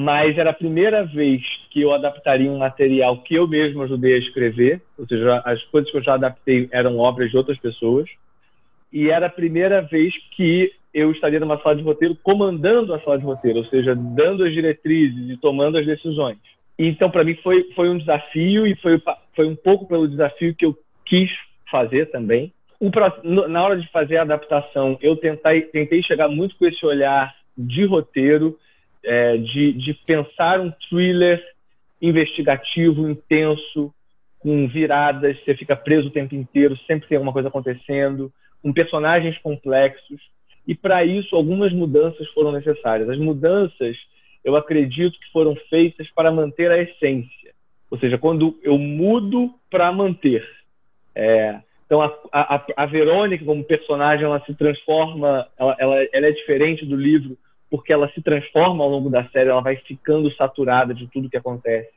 [0.00, 4.18] Mas era a primeira vez que eu adaptaria um material que eu mesmo ajudei a
[4.18, 8.08] escrever, ou seja, as coisas que eu já adaptei eram obras de outras pessoas.
[8.92, 13.18] E era a primeira vez que eu estaria numa sala de roteiro comandando a sala
[13.18, 16.38] de roteiro, ou seja, dando as diretrizes e tomando as decisões.
[16.78, 19.02] Então, para mim, foi, foi um desafio e foi,
[19.34, 21.28] foi um pouco pelo desafio que eu quis
[21.68, 22.52] fazer também.
[23.48, 27.84] na hora de fazer a adaptação, eu tentei, tentei chegar muito com esse olhar de
[27.84, 28.56] roteiro,
[29.08, 31.42] é, de, de pensar um thriller
[32.00, 33.92] investigativo, intenso,
[34.38, 38.30] com viradas, você fica preso o tempo inteiro, sempre tem alguma coisa acontecendo,
[38.62, 40.20] com personagens complexos.
[40.66, 43.08] E para isso, algumas mudanças foram necessárias.
[43.08, 43.96] As mudanças,
[44.44, 47.54] eu acredito que foram feitas para manter a essência.
[47.90, 50.46] Ou seja, quando eu mudo para manter.
[51.14, 56.32] É, Então, a, a, a Verônica, como personagem, ela se transforma, ela, ela, ela é
[56.32, 57.38] diferente do livro,
[57.70, 61.36] porque ela se transforma ao longo da série, ela vai ficando saturada de tudo que
[61.36, 61.90] acontece.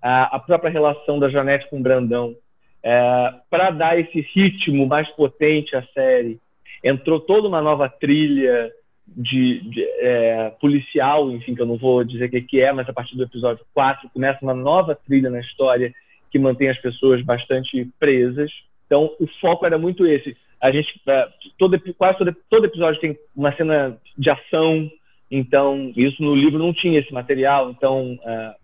[0.00, 2.34] A, própria relação da Janete com o Brandão,
[2.82, 6.38] é, para dar esse ritmo mais potente à série,
[6.84, 8.70] entrou toda uma nova trilha
[9.06, 12.88] de, de é, policial, enfim, que eu não vou dizer o que, que é, mas
[12.88, 15.92] a partir do episódio 4 começa uma nova trilha na história
[16.30, 18.50] que mantém as pessoas bastante presas.
[18.86, 20.36] Então, o foco era muito esse.
[20.60, 24.90] A gente, é, todo, quase todo, todo episódio tem uma cena de ação,
[25.30, 28.54] então, isso no livro não tinha esse material, então é,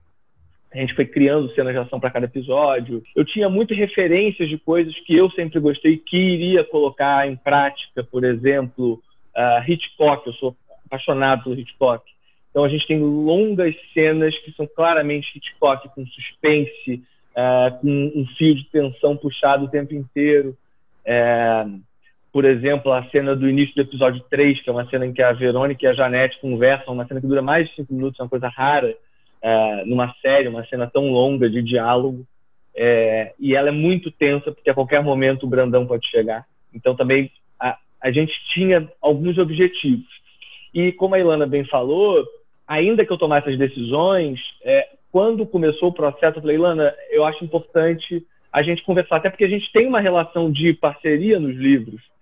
[0.75, 3.03] a gente foi criando cenas de ação para cada episódio.
[3.15, 8.03] Eu tinha muitas referências de coisas que eu sempre gostei que iria colocar em prática,
[8.03, 9.01] por exemplo,
[9.37, 10.27] uh, Hitchcock.
[10.27, 12.05] Eu sou apaixonado pelo Hitchcock.
[12.51, 17.03] Então a gente tem longas cenas que são claramente Hitchcock, com suspense,
[17.37, 20.57] uh, com um fio de tensão puxado o tempo inteiro.
[21.05, 21.81] Uh,
[22.35, 25.23] por exemplo, a cena do início do episódio 3, que é uma cena em que
[25.23, 28.25] a Verônica e a Janete conversam, uma cena que dura mais de cinco minutos, é
[28.25, 28.93] uma coisa rara
[29.41, 32.27] é, numa série, uma cena tão longa de diálogo.
[32.75, 36.45] É, e ela é muito tensa, porque a qualquer momento o Brandão pode chegar.
[36.75, 40.09] Então também a, a gente tinha alguns objetivos.
[40.75, 42.27] E como a Ilana bem falou,
[42.67, 47.25] ainda que eu tomasse as decisões, é, quando começou o processo, eu falei, Ilana, eu
[47.25, 51.55] acho importante a gente conversar, até porque a gente tem uma relação de parceria nos
[51.55, 52.13] livros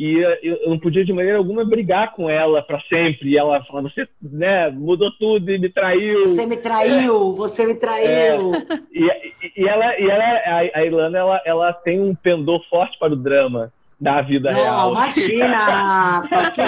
[0.00, 3.28] e eu não podia de maneira alguma brigar com ela para sempre.
[3.28, 6.26] E ela falava, você né, mudou tudo e me traiu.
[6.26, 8.54] Você me traiu, você me traiu.
[8.54, 13.12] É, e, e, ela, e ela, a, Ilana, ela, ela tem um pendor forte para
[13.12, 14.92] o drama da vida não, real.
[14.92, 16.22] Imagina!
[16.54, 16.62] que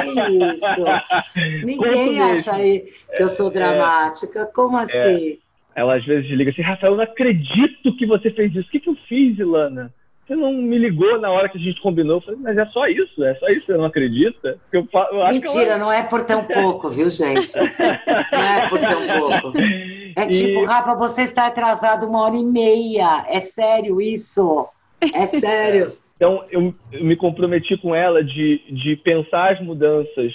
[0.53, 1.65] isso?
[1.65, 3.55] Ninguém acha aí que eu sou é.
[3.55, 4.45] dramática.
[4.45, 4.83] Como é.
[4.83, 5.39] assim?
[5.75, 8.69] Ela às vezes liga assim, Rafael, eu não acredito que você fez isso.
[8.69, 9.91] O que, que eu fiz, Ilana?
[10.27, 12.19] Você não me ligou na hora que a gente combinou.
[12.19, 14.57] Eu falei, mas é só isso, é só isso, você não acredita?
[14.73, 15.79] Eu, eu Mentira, ela...
[15.79, 17.53] não é por tão pouco, viu, gente?
[17.57, 19.59] Não é por tão pouco.
[20.17, 23.27] É tipo, Rafa, você está atrasado uma hora e meia.
[23.29, 24.69] É sério isso?
[25.01, 26.01] É sério.
[26.15, 30.33] Então, eu, eu me comprometi com ela de, de pensar as mudanças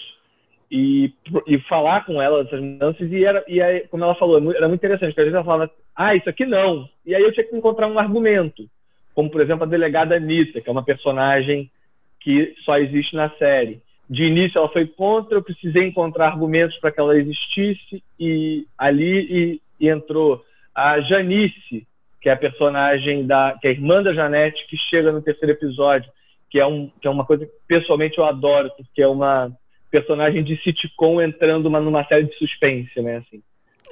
[0.69, 1.13] e,
[1.47, 3.09] e falar com ela essas mudanças.
[3.09, 5.71] E, era, e aí, como ela falou, era muito interessante, porque às vezes ela falava,
[5.95, 6.89] ah, isso aqui não.
[7.05, 8.67] E aí eu tinha que encontrar um argumento
[9.17, 11.71] como por exemplo a delegada Anitta, que é uma personagem
[12.19, 13.81] que só existe na série.
[14.07, 19.59] De início ela foi contra, eu precisei encontrar argumentos para que ela existisse e ali
[19.79, 21.87] e, e, entrou a Janice,
[22.21, 25.51] que é a personagem da que é a irmã da Janete que chega no terceiro
[25.51, 26.11] episódio,
[26.51, 29.51] que é um que é uma coisa que pessoalmente eu adoro, porque é uma
[29.89, 33.41] personagem de sitcom entrando uma, numa série de suspense, né, assim.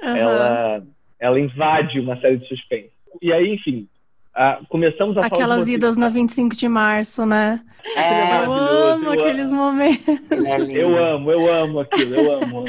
[0.04, 0.16] Uhum.
[0.16, 0.82] Ela
[1.18, 2.92] ela invade uma série de suspense.
[3.20, 3.88] E aí, enfim,
[4.36, 7.60] ah, começamos a Aquelas falar idas no 25 de março, né?
[7.96, 9.62] É, eu amo eu aqueles amo.
[9.62, 10.06] momentos.
[10.30, 12.58] É eu amo, eu amo aquilo, eu amo.
[12.60, 12.68] amo.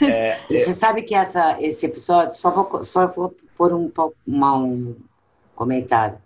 [0.00, 3.90] É, Você sabe que essa, esse episódio, só vou, só vou pôr um,
[4.26, 4.96] uma, um
[5.54, 6.18] comentário.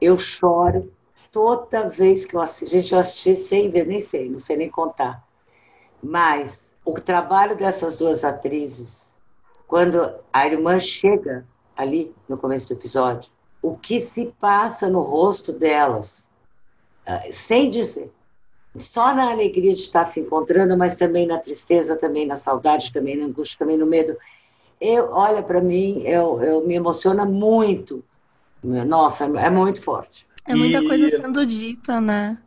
[0.00, 0.92] Eu choro
[1.30, 2.74] toda vez que eu assisto.
[2.74, 5.22] Gente, eu assisti sem ver, nem sei, não sei nem contar.
[6.02, 9.06] Mas o trabalho dessas duas atrizes,
[9.68, 11.46] quando a irmã chega
[11.76, 13.30] ali no começo do episódio,
[13.62, 16.28] o que se passa no rosto delas,
[17.06, 18.10] ah, sem dizer.
[18.78, 23.16] Só na alegria de estar se encontrando, mas também na tristeza, também na saudade, também
[23.16, 24.16] na angústia, também no medo.
[24.80, 28.02] Eu, olha, para mim, eu, eu me emociona muito.
[28.64, 30.26] Nossa, é muito forte.
[30.46, 30.88] É muita e...
[30.88, 32.38] coisa sendo dita, né?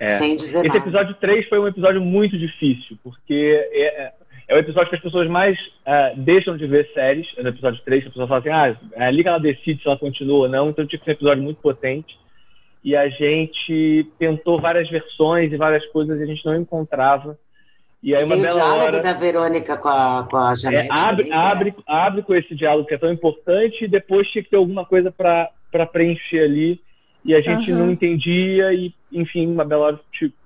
[0.00, 0.16] É.
[0.16, 0.78] Sem dizer Esse nada.
[0.78, 4.12] episódio 3 foi um episódio muito difícil, porque é,
[4.48, 7.26] é é o episódio que as pessoas mais uh, deixam de ver séries.
[7.36, 9.82] É no episódio 3, que a pessoa fala assim: ah, é ali que ela decide
[9.82, 10.70] se ela continua ou não.
[10.70, 12.18] Então tinha que ser um episódio muito potente.
[12.82, 17.38] E a gente tentou várias versões e várias coisas e a gente não encontrava.
[18.02, 20.88] E aí, uma Tem bela o diálogo hora, da Verônica com a, com a Janete.
[20.88, 24.50] É, abre, abre, abre com esse diálogo que é tão importante e depois tinha que
[24.50, 26.80] ter alguma coisa para preencher ali.
[27.24, 27.78] E a gente uhum.
[27.80, 30.00] não entendia e, enfim, uma bela hora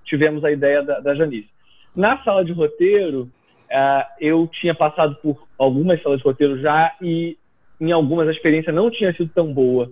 [0.05, 1.49] tivemos a ideia da, da Janice.
[1.95, 3.31] Na sala de roteiro,
[3.73, 7.37] uh, eu tinha passado por algumas salas de roteiro já e
[7.81, 9.91] em algumas a experiência não tinha sido tão boa.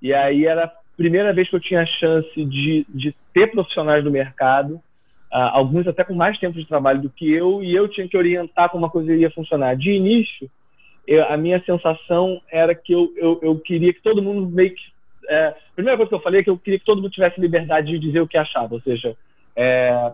[0.00, 4.04] E aí era a primeira vez que eu tinha a chance de, de ter profissionais
[4.04, 7.88] do mercado, uh, alguns até com mais tempo de trabalho do que eu, e eu
[7.88, 9.76] tinha que orientar como a coisa iria funcionar.
[9.76, 10.48] De início,
[11.06, 14.94] eu, a minha sensação era que eu, eu, eu, queria que todo mundo meio que.
[15.26, 17.40] É, a primeira coisa que eu falei é que eu queria que todo mundo tivesse
[17.40, 19.16] liberdade de dizer o que achava, ou seja,
[19.56, 20.12] é,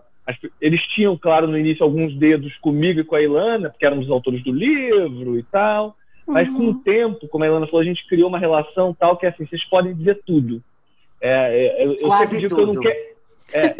[0.59, 4.11] eles tinham, claro, no início alguns dedos comigo e com a Ilana, porque éramos os
[4.11, 5.95] autores do livro e tal.
[6.27, 6.55] Mas uhum.
[6.55, 9.29] com o tempo, como a Ilana falou, a gente criou uma relação tal que é
[9.29, 10.61] assim, vocês podem dizer tudo.
[11.19, 12.57] É, eu, quase eu tudo.
[12.57, 13.11] Que eu não quero,
[13.53, 13.75] é,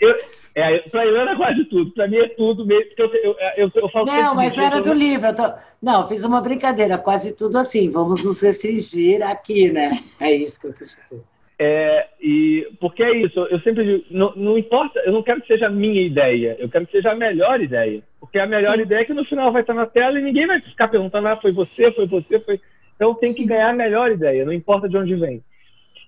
[0.00, 0.14] eu,
[0.54, 1.90] é, pra Ilana é quase tudo.
[1.92, 2.90] Pra mim é tudo mesmo.
[2.96, 5.34] Eu, eu, eu, eu falo não, mas era do livro.
[5.34, 5.52] Tô...
[5.80, 6.98] Não, fiz uma brincadeira.
[6.98, 7.90] Quase tudo assim.
[7.90, 10.02] Vamos nos restringir aqui, né?
[10.20, 11.22] É isso que eu quis dizer.
[11.62, 15.46] É, e, porque é isso, eu sempre digo, não, não, importa, eu não quero que
[15.46, 18.02] seja a minha ideia, eu quero que seja a melhor ideia.
[18.18, 18.82] Porque a melhor Sim.
[18.82, 21.36] ideia é que no final vai estar na tela e ninguém vai ficar perguntando, ah,
[21.36, 22.60] foi você, foi você, foi.
[22.96, 25.40] Então tem que ganhar a melhor ideia, não importa de onde vem.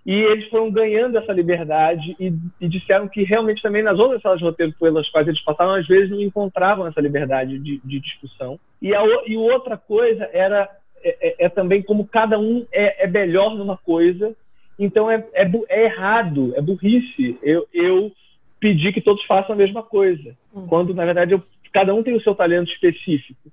[0.05, 4.39] E eles foram ganhando essa liberdade e, e disseram que realmente também nas outras salas
[4.39, 8.59] de roteiro pelas quais eles passaram, às vezes não encontravam essa liberdade de, de discussão.
[8.83, 10.69] E, a, e outra coisa era
[11.05, 14.35] é, é, é também como cada um é, é, melhor numa coisa.
[14.79, 18.11] Então é, é, é, errado, é burrice eu, eu
[18.59, 20.67] pedir que todos façam a mesma coisa, hum.
[20.67, 23.51] quando na verdade eu, cada um tem o seu talento específico.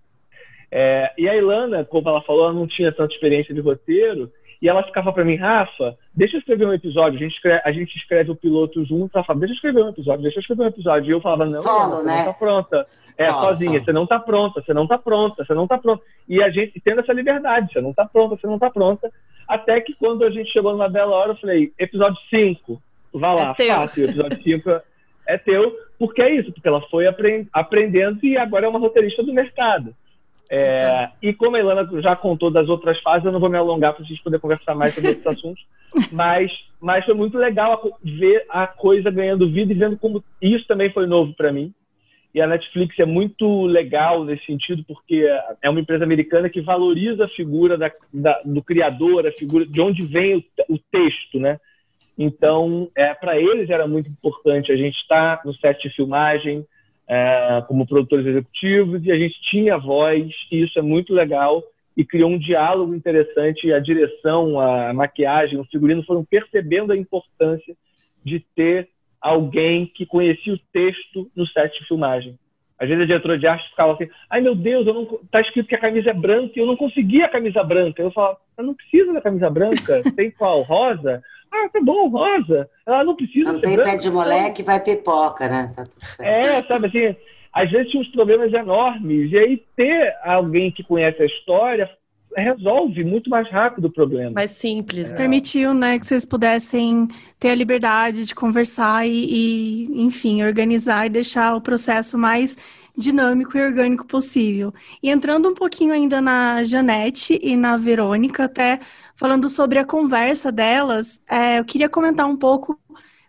[0.71, 4.31] É, e a Ilana, como ela falou, ela não tinha tanta experiência de roteiro
[4.61, 7.17] e ela ficava para mim, Rafa, deixa eu escrever um episódio.
[7.17, 9.09] A gente escreve, a gente escreve o piloto junto.
[9.15, 11.09] Ela falava, deixa eu escrever um episódio, deixa eu escrever um episódio.
[11.09, 12.17] E eu falava, não, Solo, você né?
[12.17, 12.87] não tá pronta.
[13.17, 16.03] É, sozinha, você não tá pronta, você não tá pronta, você não tá pronta.
[16.29, 19.11] E a gente tendo essa liberdade, você não tá pronta, você não tá pronta.
[19.51, 22.81] Até que quando a gente chegou numa bela hora, eu falei, episódio 5,
[23.13, 24.81] vá lá, é fácil, episódio 5
[25.27, 27.05] é teu, porque é isso, porque ela foi
[27.51, 29.93] aprendendo e agora é uma roteirista do mercado.
[30.49, 33.93] É, e como a Ilana já contou das outras fases, eu não vou me alongar
[33.93, 35.61] para a gente poder conversar mais sobre esses assuntos,
[36.13, 40.89] mas, mas foi muito legal ver a coisa ganhando vida e vendo como isso também
[40.93, 41.73] foi novo para mim.
[42.33, 45.27] E a Netflix é muito legal nesse sentido, porque
[45.61, 49.81] é uma empresa americana que valoriza a figura da, da, do criador, a figura de
[49.81, 51.59] onde vem o, o texto, né?
[52.17, 56.65] Então, é, para eles era muito importante a gente estar tá no set de filmagem,
[57.07, 61.61] é, como produtores executivos e a gente tinha voz e isso é muito legal
[61.97, 67.75] e criou um diálogo interessante a direção, a maquiagem, o figurino foram percebendo a importância
[68.23, 68.87] de ter
[69.21, 72.37] alguém que conhecia o texto no set de filmagem.
[72.79, 75.67] Às vezes a diretora de arte ficava assim, ai meu Deus, eu não, tá escrito
[75.67, 78.01] que a camisa é branca e eu não consegui a camisa branca.
[78.01, 80.63] Eu falava, eu não preciso da camisa branca, tem qual?
[80.63, 81.21] Rosa?
[81.53, 82.67] Ah, tá bom, rosa.
[82.85, 83.53] Ela não precisa.
[83.53, 85.71] Não tem branca, pé de moleque, vai pipoca, né?
[85.75, 86.27] Tá tudo certo.
[86.27, 87.15] É, sabe assim,
[87.53, 89.31] às vezes tinha uns problemas enormes.
[89.31, 91.87] E aí ter alguém que conhece a história
[92.35, 94.31] resolve muito mais rápido o problema.
[94.31, 95.11] Mais simples.
[95.11, 95.17] Né?
[95.17, 97.07] Permitiu, né, que vocês pudessem
[97.39, 102.57] ter a liberdade de conversar e, e, enfim, organizar e deixar o processo mais
[102.97, 104.73] dinâmico e orgânico possível.
[105.01, 108.79] E entrando um pouquinho ainda na Janete e na Verônica, até
[109.15, 112.79] falando sobre a conversa delas, é, eu queria comentar um pouco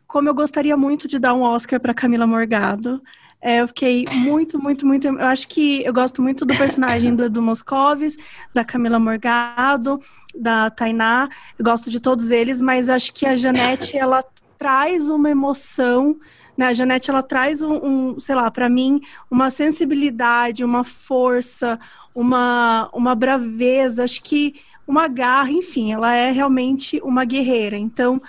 [0.07, 3.03] como eu gostaria muito de dar um Oscar para Camila Morgado.
[3.43, 5.09] É, eu fiquei muito, muito, muito.
[5.09, 8.17] Eu acho que eu gosto muito do personagem do Edu Moscovis,
[8.55, 10.01] da Camila Morgado,
[10.33, 11.29] da Tainá.
[11.59, 14.25] Eu gosto de todos eles, mas acho que a Janete ela
[14.57, 16.17] traz uma emoção
[16.57, 16.67] né?
[16.67, 19.01] A Janete, ela traz um, um sei lá, para mim,
[19.31, 21.79] uma sensibilidade, uma força,
[22.15, 27.77] uma, uma braveza, acho que uma garra, enfim, ela é realmente uma guerreira.
[27.77, 28.21] Então,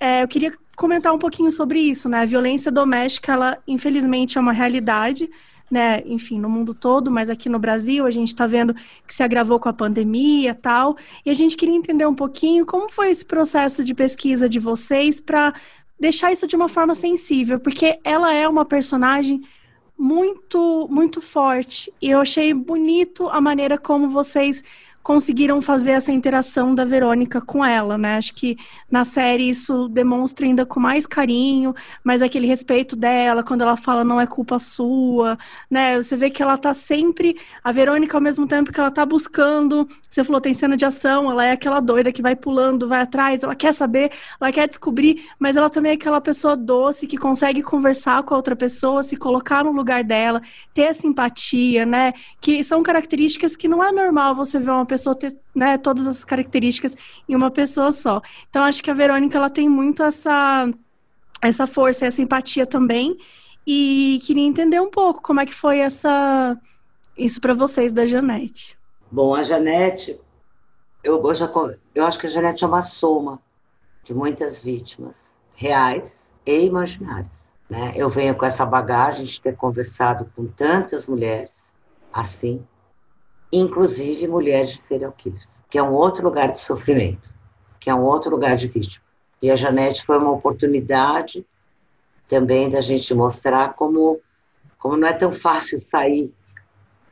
[0.00, 2.20] é, eu queria comentar um pouquinho sobre isso, né?
[2.20, 5.28] A violência doméstica, ela, infelizmente, é uma realidade,
[5.70, 6.02] né?
[6.04, 8.74] Enfim, no mundo todo, mas aqui no Brasil a gente está vendo
[9.06, 10.96] que se agravou com a pandemia tal.
[11.24, 15.18] E a gente queria entender um pouquinho como foi esse processo de pesquisa de vocês
[15.18, 15.54] para
[15.98, 19.40] deixar isso de uma forma sensível, porque ela é uma personagem
[19.98, 21.92] muito, muito forte.
[22.02, 24.62] E eu achei bonito a maneira como vocês
[25.06, 28.16] conseguiram fazer essa interação da Verônica com ela, né?
[28.16, 28.56] Acho que
[28.90, 34.02] na série isso demonstra ainda com mais carinho, mas aquele respeito dela, quando ela fala
[34.02, 35.38] não é culpa sua,
[35.70, 35.94] né?
[35.96, 37.36] Você vê que ela tá sempre.
[37.62, 41.30] A Verônica, ao mesmo tempo que ela tá buscando, você falou, tem cena de ação,
[41.30, 45.24] ela é aquela doida que vai pulando, vai atrás, ela quer saber, ela quer descobrir,
[45.38, 49.16] mas ela também é aquela pessoa doce que consegue conversar com a outra pessoa, se
[49.16, 50.42] colocar no lugar dela,
[50.74, 52.12] ter essa empatia, né?
[52.40, 56.06] Que são características que não é normal você ver uma pessoa pessoa ter né, todas
[56.06, 56.96] as características
[57.28, 58.22] em uma pessoa só.
[58.48, 60.68] Então, acho que a Verônica ela tem muito essa,
[61.42, 63.16] essa força, essa empatia também.
[63.66, 66.56] E queria entender um pouco como é que foi essa
[67.16, 68.78] isso para vocês da Janete.
[69.10, 70.20] Bom, a Janete,
[71.02, 71.50] eu, eu, já,
[71.94, 73.40] eu acho que a Janete é uma soma
[74.04, 77.48] de muitas vítimas reais e imaginárias.
[77.68, 77.92] Né?
[77.96, 81.66] Eu venho com essa bagagem de ter conversado com tantas mulheres
[82.12, 82.64] assim,
[83.52, 87.32] inclusive mulheres de serial killers, que é um outro lugar de sofrimento,
[87.80, 89.04] que é um outro lugar de vítima.
[89.40, 91.44] E a Janete foi uma oportunidade
[92.28, 94.20] também da gente mostrar como,
[94.78, 96.32] como não é tão fácil sair.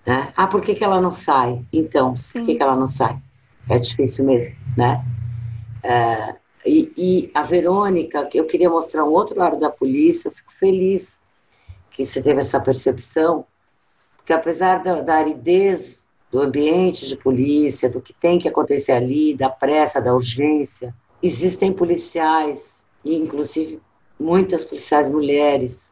[0.06, 0.32] Né?
[0.36, 1.64] Ah, por que, que ela não sai?
[1.72, 2.40] Então, Sim.
[2.40, 3.20] por que, que ela não sai?
[3.68, 5.04] É difícil mesmo, né?
[5.82, 10.52] É, e, e, a Verônica, eu queria mostrar um outro lado da polícia, eu fico
[10.52, 11.18] feliz
[11.90, 13.46] que você teve essa percepção,
[14.16, 16.02] porque apesar da, da aridez
[16.34, 21.72] do ambiente de polícia, do que tem que acontecer ali, da pressa, da urgência, existem
[21.72, 23.80] policiais, e inclusive
[24.18, 25.88] muitas policiais mulheres,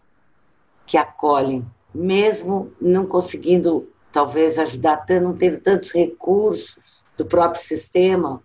[0.85, 1.65] que acolhem,
[1.95, 8.43] mesmo não conseguindo talvez ajudar, não tendo tantos recursos do próprio sistema,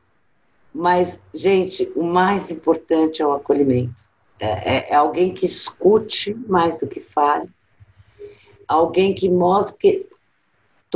[0.71, 4.05] mas, gente, o mais importante é o acolhimento.
[4.39, 4.45] É,
[4.75, 7.49] é, é alguém que escute mais do que fale,
[8.67, 10.16] alguém que mostre que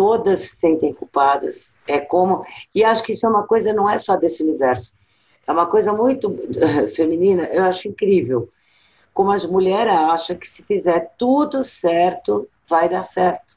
[0.02, 1.76] todas se sentem culpadas.
[1.88, 2.44] É como.
[2.74, 4.96] E acho que isso é uma coisa, não é só desse universo.
[5.46, 6.36] É uma coisa muito
[6.96, 8.50] feminina, eu acho incrível.
[9.14, 13.56] Como as mulheres acham que se fizer tudo certo, vai dar certo.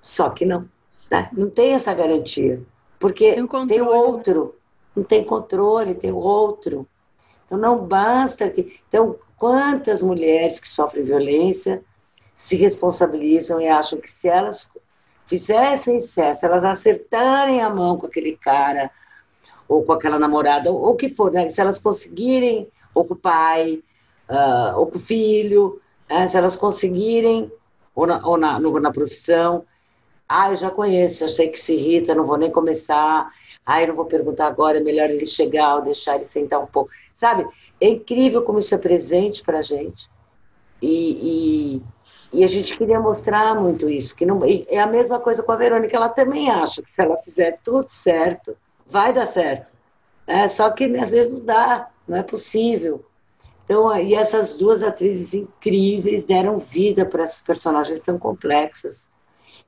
[0.00, 0.66] Só que não.
[1.10, 1.28] Né?
[1.30, 2.62] Não tem essa garantia.
[2.98, 3.98] Porque tem, um tem o né?
[3.98, 4.54] outro.
[4.96, 6.88] Não tem controle, tem o outro.
[7.44, 8.80] Então não basta que.
[8.88, 11.82] Então, quantas mulheres que sofrem violência
[12.34, 14.70] se responsabilizam e acham que se elas
[15.26, 18.90] fizessem se elas acertarem a mão com aquele cara,
[19.68, 21.48] ou com aquela namorada, ou o que for, né?
[21.50, 23.82] se elas conseguirem, ou com o pai,
[24.28, 26.26] uh, ou com o filho, né?
[26.26, 27.50] se elas conseguirem,
[27.94, 29.64] ou na, ou na, no, na profissão,
[30.28, 33.30] ah, eu já conheço, já sei que se irrita, não vou nem começar,
[33.64, 36.66] ah, eu não vou perguntar agora, é melhor ele chegar ou deixar ele sentar um
[36.66, 37.46] pouco, sabe?
[37.80, 40.08] É incrível como isso é presente para a gente.
[40.80, 41.82] E, e,
[42.40, 44.14] e, a gente queria mostrar muito isso.
[44.14, 47.16] que não, É a mesma coisa com a Verônica, ela também acha que se ela
[47.18, 48.56] fizer tudo certo,
[48.86, 49.72] vai dar certo.
[50.26, 53.04] É, só que às vezes não dá, não é possível.
[53.64, 59.08] Então, e essas duas atrizes incríveis deram vida para essas personagens tão complexas.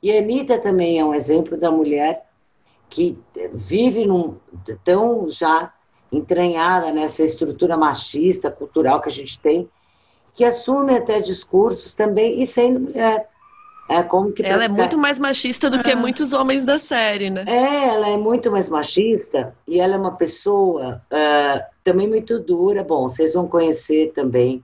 [0.03, 2.29] E a Anitta também é um exemplo da mulher
[2.89, 3.19] que
[3.53, 4.37] vive num,
[4.85, 5.73] tão já
[6.11, 9.69] entranhada nessa estrutura machista, cultural que a gente tem,
[10.39, 13.29] que assume até discursos também e sendo mulher.
[13.91, 15.97] É como que ela é muito mais machista do que ah.
[15.97, 17.45] muitos homens da série, né?
[17.49, 22.85] É, ela é muito mais machista e ela é uma pessoa uh, também muito dura.
[22.85, 24.63] Bom, vocês vão conhecer também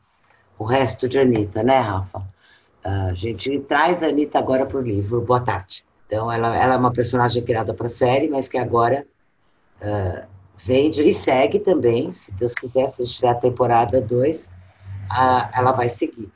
[0.56, 2.18] o resto de Anitta, né, Rafa?
[2.18, 5.22] Uh, a gente traz a Anitta agora para o livro.
[5.22, 5.84] Boa tarde.
[6.06, 9.04] Então, ela, ela é uma personagem criada para a série, mas que agora
[9.82, 10.24] uh,
[10.56, 14.53] vende e segue também, se Deus quiser, se estiver a temporada 2,
[15.10, 16.28] a, ela vai seguir.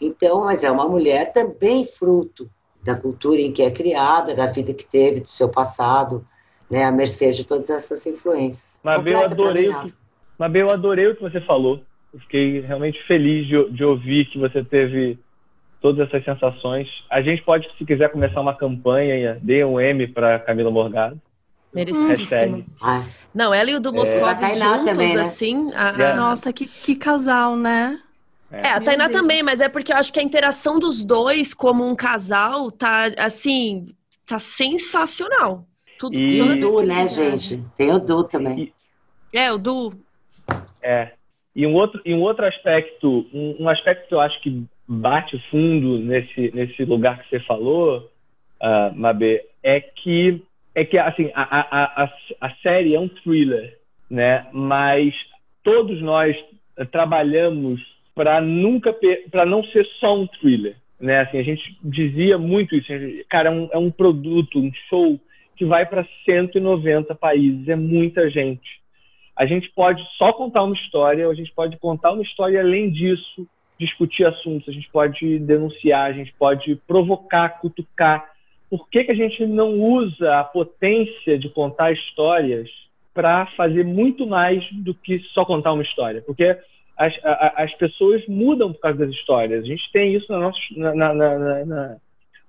[0.00, 2.50] Então, mas é uma mulher também fruto
[2.82, 6.24] da cultura em que é criada, da vida que teve, do seu passado,
[6.70, 8.78] né, à mercê de todas essas influências.
[8.82, 9.94] Mabel, eu adorei o que,
[10.38, 11.80] Mabel, eu adorei o que você falou.
[12.12, 15.18] Eu fiquei realmente feliz de, de ouvir que você teve
[15.80, 16.88] todas essas sensações.
[17.10, 21.20] A gente pode, se quiser, começar uma campanha, dê um M para Camila Morgado.
[21.74, 22.64] Merecidíssimo.
[23.34, 24.50] Não, ela e o do Moscou é.
[24.54, 25.20] juntos, também, né?
[25.20, 25.72] assim.
[25.74, 26.14] A...
[26.14, 28.00] Nossa, que, que casal, né?
[28.62, 31.86] É, a Tainá também, mas é porque eu acho que a interação dos dois como
[31.86, 33.94] um casal tá, assim,
[34.26, 35.64] tá sensacional.
[35.98, 37.62] Tudo, e o Du, né, gente?
[37.76, 38.72] Tem o Du também.
[39.32, 39.94] É, o Du.
[40.82, 41.12] É.
[41.54, 45.38] E um outro, e um outro aspecto, um, um aspecto que eu acho que bate
[45.50, 48.10] fundo nesse, nesse lugar que você falou,
[48.62, 50.42] uh, Mabê, é que,
[50.74, 53.78] é que assim, a, a, a, a série é um thriller,
[54.10, 54.46] né?
[54.52, 55.14] Mas
[55.64, 56.36] todos nós
[56.92, 57.80] trabalhamos
[58.16, 58.96] para nunca
[59.30, 61.20] para não ser só um thriller, né?
[61.20, 62.88] Assim, a gente dizia muito isso,
[63.28, 65.20] cara, é um, é um produto, um show
[65.54, 68.80] que vai para 190 países, é muita gente.
[69.36, 73.46] A gente pode só contar uma história, a gente pode contar uma história além disso
[73.78, 78.30] discutir assuntos, a gente pode denunciar, a gente pode provocar, cutucar.
[78.70, 82.70] Por que, que a gente não usa a potência de contar histórias
[83.12, 86.22] para fazer muito mais do que só contar uma história?
[86.22, 86.56] Porque
[86.96, 89.64] as, as pessoas mudam por causa das histórias.
[89.64, 91.96] A gente tem isso na nossa, na, na, na,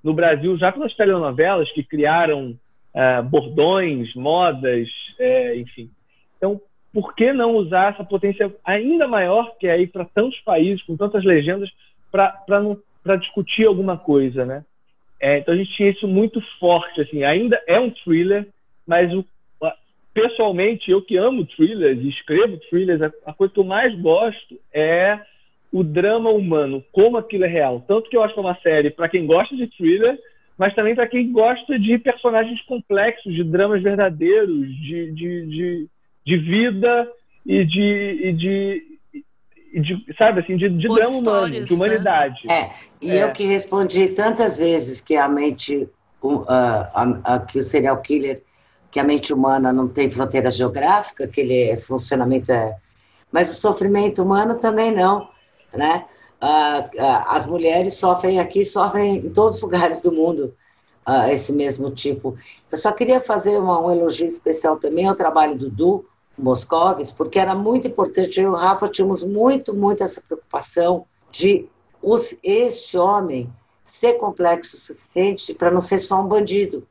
[0.04, 2.58] no Brasil já pelas telenovelas que criaram
[2.96, 4.88] uh, bordões, modas,
[5.20, 5.90] é, enfim.
[6.38, 6.62] Então,
[6.94, 10.96] por que não usar essa potência ainda maior que é ir para tantos países, com
[10.96, 11.70] tantas legendas,
[12.10, 14.64] para discutir alguma coisa, né?
[15.20, 18.48] É, então a gente tinha isso muito forte, assim, ainda é um thriller,
[18.86, 19.26] mas o,
[20.18, 24.60] pessoalmente, eu que amo thrillers e escrevo thrillers, a, a, coisa que eu mais gosto
[24.74, 25.20] é
[25.72, 27.86] o drama humano, como aquilo é real.
[27.88, 30.18] Tanto que eu acho que é uma série para quem gosta de thriller,
[30.58, 35.88] mas também para quem gosta de personagens complexos, de dramas verdadeiros, de, de, de,
[36.26, 37.12] de vida
[37.46, 39.00] e de, e de,
[39.82, 42.40] de, sabe assim, de, de drama humano, de humanidade.
[42.48, 42.56] Né?
[42.56, 43.24] É, e é.
[43.24, 45.88] eu que respondi tantas vezes que a mente,
[46.24, 48.42] uh, a, a, que o serial killer
[48.92, 52.78] que a mente humana não tem fronteira geográfica, que ele funcionamento é
[53.32, 55.30] mas o sofrimento humano também não,
[55.74, 56.06] né?
[56.40, 60.54] Ah, ah, as mulheres sofrem aqui, sofrem em todos os lugares do mundo
[61.06, 62.38] ah, esse mesmo tipo.
[62.72, 66.06] Eu só queria fazer uma, um elogio especial também ao trabalho do Du
[66.38, 68.40] Moscovis, porque era muito importante.
[68.40, 71.68] Eu e o Rafa tínhamos muito, muito essa preocupação de
[72.02, 73.50] os, este homem
[73.84, 76.88] ser complexo o suficiente para não ser só um bandido.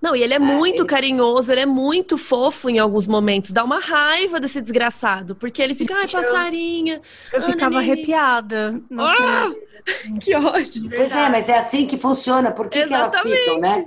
[0.00, 3.50] Não, e ele é muito carinhoso, ele é muito fofo em alguns momentos.
[3.50, 7.00] Dá uma raiva desse desgraçado, porque ele fica, ai, passarinha.
[7.32, 8.80] Eu, eu ficava arrepiada.
[8.88, 9.52] Nossa, ah,
[10.22, 10.88] que ódio.
[10.88, 12.52] Pois é, mas é assim que funciona.
[12.52, 13.86] Por que, que elas ficam, né?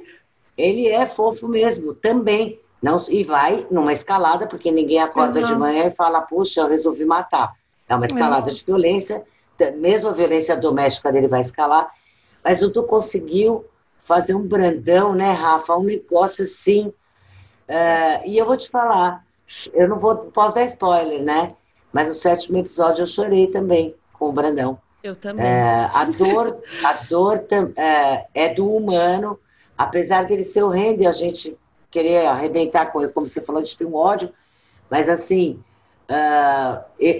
[0.58, 2.60] Ele é fofo mesmo, também.
[2.82, 5.54] Não, e vai numa escalada, porque ninguém acorda Exato.
[5.54, 7.54] de manhã e fala, puxa, eu resolvi matar.
[7.88, 8.56] É uma escalada Exato.
[8.56, 9.24] de violência,
[9.78, 11.90] mesmo a violência doméstica dele vai escalar,
[12.44, 13.66] mas o Tu conseguiu
[14.12, 15.74] fazer um brandão, né, Rafa?
[15.78, 16.88] Um negócio assim.
[16.88, 19.26] Uh, e eu vou te falar,
[19.74, 21.56] eu não vou, posso dar spoiler, né?
[21.94, 24.78] Mas no sétimo episódio eu chorei também com o Brandão.
[25.02, 25.46] Eu também.
[25.46, 29.40] Uh, a dor, a dor uh, é do humano,
[29.78, 31.58] apesar dele ser horrendo e a gente
[31.90, 34.34] querer arrebentar com ele, como você falou, a gente tem um ódio,
[34.90, 35.62] mas assim,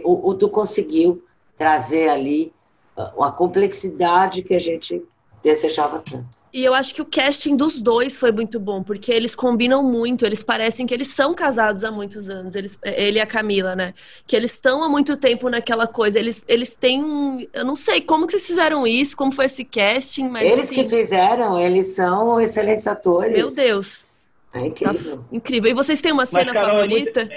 [0.04, 1.24] o, o Tu conseguiu
[1.58, 2.54] trazer ali
[2.98, 5.06] a complexidade que a gente
[5.42, 6.41] desejava tanto.
[6.54, 10.26] E eu acho que o casting dos dois foi muito bom, porque eles combinam muito,
[10.26, 13.94] eles parecem que eles são casados há muitos anos, eles, ele e a Camila, né?
[14.28, 17.48] Que eles estão há muito tempo naquela coisa, eles, eles têm um.
[17.54, 20.46] Eu não sei como que vocês fizeram isso, como foi esse casting, mas.
[20.46, 23.34] Eles assim, que fizeram, eles são excelentes atores.
[23.34, 24.06] Meu Deus.
[24.54, 25.18] É incrível.
[25.18, 25.72] Tá, incrível.
[25.72, 27.30] E vocês têm uma cena mas, Carol, favorita?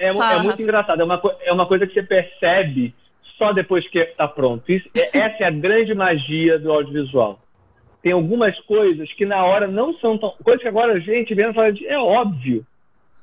[0.00, 2.94] É muito, é, é, é muito engraçado, é uma, é uma coisa que você percebe
[3.36, 4.72] só depois que está pronto.
[4.72, 7.38] Isso, é, essa é a grande magia do audiovisual
[8.02, 10.34] tem algumas coisas que na hora não são tão.
[10.42, 11.86] Coisas que agora a gente vendo fala de.
[11.86, 12.66] É óbvio.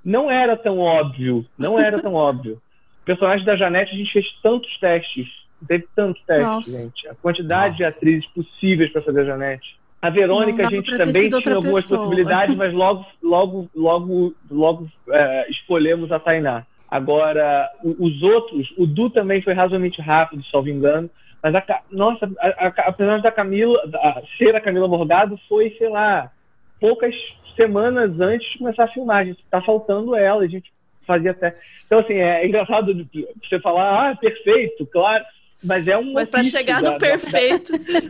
[0.03, 1.45] Não era tão óbvio.
[1.57, 2.61] Não era tão óbvio.
[3.01, 5.27] O personagem da Janete, a gente fez tantos testes.
[5.67, 6.83] Teve tantos testes, Nossa.
[6.83, 7.07] gente.
[7.09, 7.77] A quantidade Nossa.
[7.77, 9.77] de atrizes possíveis para fazer a Janete.
[10.01, 11.99] A Verônica, a gente também tinha algumas pessoa.
[11.99, 16.65] possibilidades, mas logo, logo, logo, logo é, escolhemos a Tainá.
[16.89, 21.09] Agora, os outros, o Du também foi razoavelmente rápido, salvo engano.
[21.41, 25.89] Mas, a, nossa, a, a, apesar da Camila, da, ser a Camila Morgado, foi, sei
[25.89, 26.31] lá,
[26.79, 27.15] poucas
[27.55, 30.71] semanas antes de começar a gente tá faltando ela, a gente
[31.05, 31.55] fazia até.
[31.85, 33.07] Então, assim, é engraçado
[33.43, 35.23] você falar, ah, perfeito, claro.
[35.61, 36.13] Mas é um.
[36.13, 37.77] Mas para chegar no da, perfeito.
[37.77, 38.01] Da,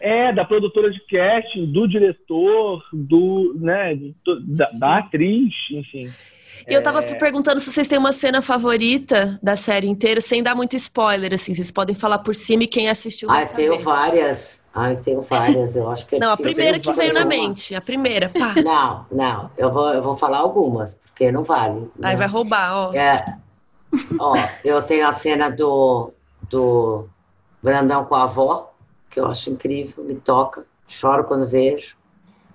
[0.00, 3.96] é, da produtora de casting, do diretor, do, né,
[4.48, 6.10] da, da atriz, enfim.
[6.68, 7.14] E eu tava é...
[7.14, 11.54] perguntando se vocês têm uma cena favorita da série inteira, sem dar muito spoiler, assim.
[11.54, 14.62] Vocês podem falar por cima e quem assistiu Ah, tenho várias.
[14.74, 15.74] Ah, tenho várias.
[15.74, 17.74] Eu acho que é Não, a primeira que veio na mente.
[17.74, 18.54] A primeira, pá.
[18.62, 19.50] Não, não.
[19.56, 21.90] Eu vou, eu vou falar algumas, porque não vale.
[22.02, 22.16] Aí né?
[22.16, 22.92] vai roubar, ó.
[22.92, 23.38] É,
[24.20, 26.12] ó, eu tenho a cena do,
[26.50, 27.08] do
[27.62, 28.74] Brandão com a avó,
[29.08, 30.66] que eu acho incrível, me toca.
[30.86, 31.96] Choro quando vejo.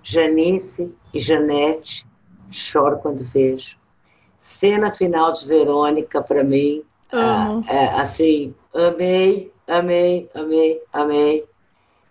[0.04, 2.06] Janice e Janete,
[2.50, 3.76] choro quando vejo
[4.44, 11.44] cena final de Verônica para mim, é, é, assim, amei, amei, amei, amei.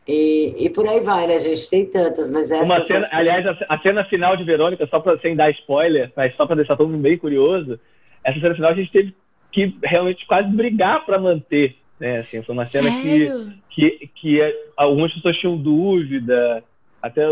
[0.07, 1.35] E, e por aí vai, né?
[1.35, 2.63] A gente tem tantas, mas essa.
[2.63, 3.15] Uma cena, assim...
[3.15, 6.55] Aliás, a, a, cena final de Verônica, só para sem dar spoiler, mas só para
[6.55, 7.79] deixar todo mundo bem curioso,
[8.23, 9.15] essa cena final a gente teve
[9.51, 11.75] que realmente quase brigar para manter.
[11.99, 12.19] Né?
[12.19, 13.29] Assim, foi uma cena que,
[13.69, 16.63] que, que algumas pessoas tinham dúvida,
[17.01, 17.23] até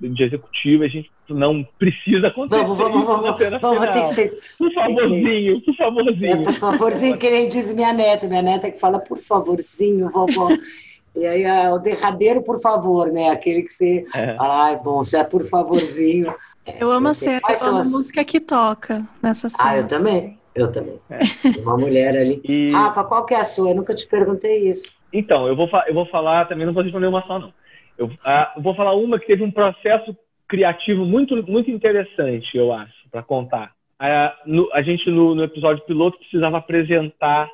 [0.00, 2.62] de executivo, a gente não precisa acontecer.
[2.62, 3.38] Vamos, vamos, vamos.
[3.38, 4.40] vamos, vamos ter que ser.
[4.58, 6.32] Por favorzinho, por favorzinho.
[6.32, 8.28] É, por favorzinho, que nem diz minha neta.
[8.28, 10.48] Minha neta que fala, por favorzinho, vovó.
[11.14, 13.28] E aí é o derradeiro, por favor, né?
[13.28, 14.06] Aquele que você.
[14.14, 14.34] É.
[14.40, 16.34] Ai, bom, se é por favorzinho.
[16.80, 19.62] eu amo a cena, eu amo a música que toca nessa cena.
[19.62, 20.38] Ah, eu também.
[20.54, 20.98] Eu também.
[21.10, 21.20] É.
[21.60, 22.40] Uma mulher ali.
[22.44, 22.70] E...
[22.72, 23.70] Rafa, qual que é a sua?
[23.70, 24.96] Eu nunca te perguntei isso.
[25.12, 27.52] Então, eu vou, eu vou falar, também não vou responder uma só, não.
[27.96, 30.16] Eu, ah, eu vou falar uma que teve um processo
[30.52, 33.72] criativo muito, muito interessante, eu acho, para contar.
[33.98, 37.48] A, no, a gente, no, no, episódio piloto, precisava apresentar,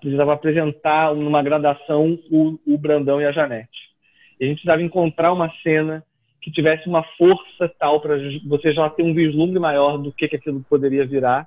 [0.00, 3.68] precisava apresentar numa gradação o, o Brandão e a Janete.
[4.40, 6.02] E a gente precisava encontrar uma cena
[6.40, 8.16] que tivesse uma força tal para
[8.46, 11.46] você já ter um vislumbre maior do que, que aquilo poderia virar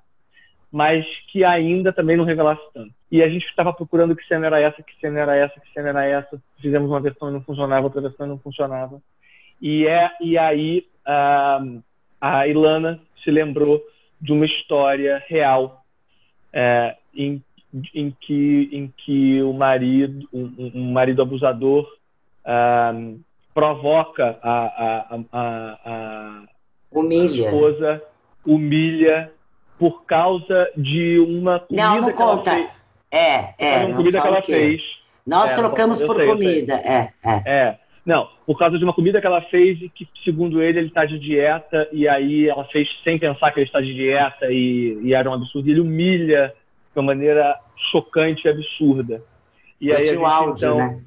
[0.75, 2.93] mas que ainda também não revelasse tanto.
[3.09, 5.87] E a gente estava procurando que cena era essa, que cena era essa, que cena
[5.87, 6.37] era essa.
[6.59, 9.01] Fizemos uma versão e não funcionava, outra versão e não funcionava.
[9.61, 11.61] E, é, e aí a,
[12.21, 13.81] a Ilana se lembrou
[14.21, 15.83] de uma história real
[16.53, 17.41] é, em,
[17.93, 21.87] em, que, em que o marido, um, um marido abusador
[22.93, 23.19] um,
[23.53, 26.43] provoca a, a, a, a,
[26.91, 27.45] humilha.
[27.45, 28.01] esposa,
[28.45, 29.31] humilha
[29.77, 32.51] por causa de uma comida Não, não que ela conta.
[32.51, 32.69] fez.
[33.11, 33.85] É, é.
[33.85, 34.81] uma comida que ela fez.
[35.25, 36.27] Nós É, trocamos por sei.
[36.27, 36.75] comida.
[36.75, 37.41] É, é.
[37.45, 37.79] É.
[38.05, 41.05] Não, por causa de uma comida que ela fez e que, segundo ele, ele está
[41.05, 45.13] de dieta, e aí ela fez sem pensar que ele está de dieta e, e
[45.13, 45.67] era um absurdo.
[45.67, 46.53] E ele humilha
[46.93, 47.59] de uma maneira
[47.91, 49.23] chocante e absurda.
[49.81, 51.01] E Eu aí tinha o áudio, então, né?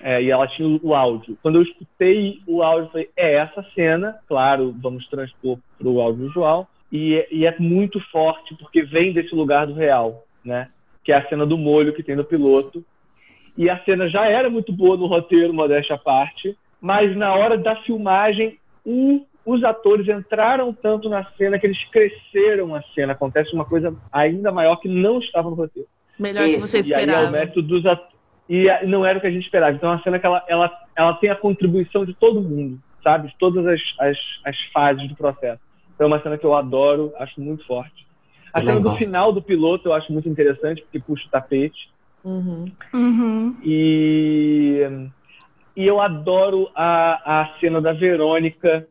[0.00, 1.36] é, e ela tinha o áudio.
[1.42, 6.00] Quando eu escutei o áudio, eu falei, é essa cena, claro, vamos transpor para o
[6.00, 10.70] audiovisual, e, e é muito forte, porque vem desse lugar do real, né?
[11.04, 12.82] Que é a cena do molho que tem no piloto.
[13.58, 17.58] E a cena já era muito boa no roteiro, modéstia à parte, mas na hora
[17.58, 18.56] da filmagem,
[18.86, 23.14] o- os atores entraram tanto na cena que eles cresceram a cena.
[23.14, 25.88] Acontece uma coisa ainda maior que não estava no roteiro.
[26.16, 26.68] Melhor que Isso.
[26.68, 27.30] você E aí é o esperava.
[27.32, 28.16] mérito dos atores.
[28.48, 29.72] E a- não era o que a gente esperava.
[29.76, 33.26] Então, é uma cena que ela, ela, ela tem a contribuição de todo mundo, sabe?
[33.28, 35.60] De todas as, as, as fases do processo.
[35.94, 38.06] Então, é uma cena que eu adoro, acho muito forte.
[38.54, 41.90] A cena do final do piloto eu acho muito interessante, porque puxa o tapete.
[42.28, 42.70] Uhum.
[42.92, 43.56] Uhum.
[43.64, 44.82] E,
[45.76, 48.86] e eu adoro a, a cena da Verônica.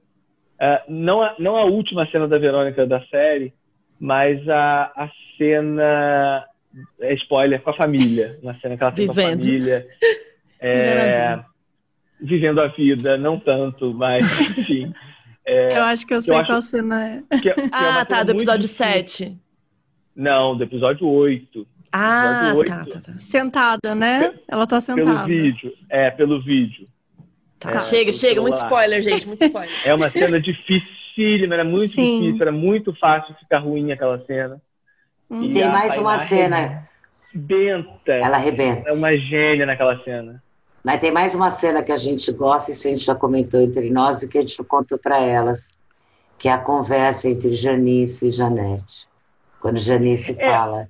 [0.59, 3.53] eh, não, a, não a última cena da Verônica da série,
[3.99, 6.45] mas a, a cena.
[6.99, 8.37] É spoiler com a família.
[8.43, 9.85] Uma cena que ela tem com a família.
[10.59, 11.39] É,
[12.19, 13.15] Vivendo a vida.
[13.15, 14.25] não tanto, mas
[14.57, 14.91] enfim.
[15.45, 17.37] É, Eu acho que eu sei acho- qual cena é.
[17.39, 18.85] que é- que é Ah, tá, cena do episódio difícil.
[18.85, 19.37] 7.
[20.15, 21.67] Não, do episódio 8.
[21.91, 23.17] Ah, tá, tá, tá.
[23.17, 24.33] Sentada, né?
[24.47, 25.25] Ela tá Pelo sentada.
[25.25, 25.73] vídeo.
[25.89, 26.87] É, pelo vídeo.
[27.59, 29.73] Tá, É, chega, chega, muito spoiler, gente, muito spoiler.
[29.85, 32.19] É uma cena dificílima, era muito Sim.
[32.21, 34.61] difícil, era muito fácil ficar ruim aquela cena.
[35.29, 35.41] Uhum.
[35.43, 36.89] E E tem mais uma Tainá cena.
[37.33, 38.11] Benta.
[38.13, 38.89] Ela arrebenta.
[38.89, 40.41] É uma gênia naquela cena.
[40.83, 43.89] Mas tem mais uma cena que a gente gosta, isso a gente já comentou entre
[43.89, 45.69] nós e que a gente contou para elas,
[46.37, 49.07] que é a conversa entre Janice e Janete.
[49.59, 50.49] Quando Janice É.
[50.49, 50.89] fala,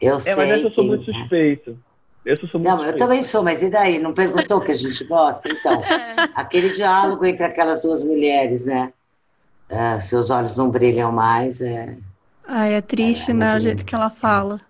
[0.00, 0.86] eu É, sei mas essa eu sou que...
[0.86, 1.78] muito suspeito.
[2.24, 2.96] Essa eu sou muito Não, eu suspeito.
[2.96, 3.98] também sou, mas e daí?
[3.98, 5.48] Não perguntou que a gente gosta?
[5.48, 5.88] Então,
[6.34, 8.92] aquele diálogo entre aquelas duas mulheres, né?
[9.70, 11.98] Ah, seus olhos não brilham mais, é...
[12.44, 13.54] Ai, é triste, É, né?
[13.54, 14.60] muito O jeito que ela fala.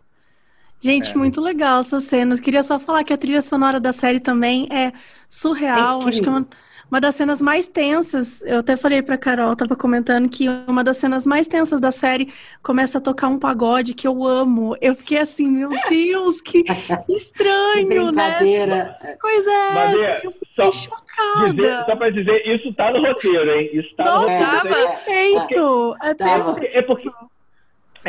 [0.80, 1.18] Gente, É.
[1.18, 2.40] muito legal essas cenas.
[2.40, 4.92] Queria só falar que a trilha sonora da série também é
[5.28, 6.06] surreal.
[6.06, 6.48] É Acho que é uma,
[6.90, 8.42] uma das cenas mais tensas.
[8.42, 12.32] Eu até falei pra Carol, tava comentando que uma das cenas mais tensas da série
[12.62, 14.76] começa a tocar um pagode que eu amo.
[14.80, 16.64] Eu fiquei assim, meu Deus, que
[17.08, 18.96] estranho, né?
[19.20, 20.26] coisa é Madê, essa?
[20.26, 21.52] Eu só fiquei chocada.
[21.54, 23.70] Dizer, só pra dizer, isso tá no roteiro, hein?
[23.72, 24.74] Isso tá no Nossa, roteiro.
[24.76, 24.92] tava.
[24.96, 25.96] perfeito!
[26.02, 26.52] É Tava.
[26.54, 26.76] perfeito.
[26.78, 27.10] É porque,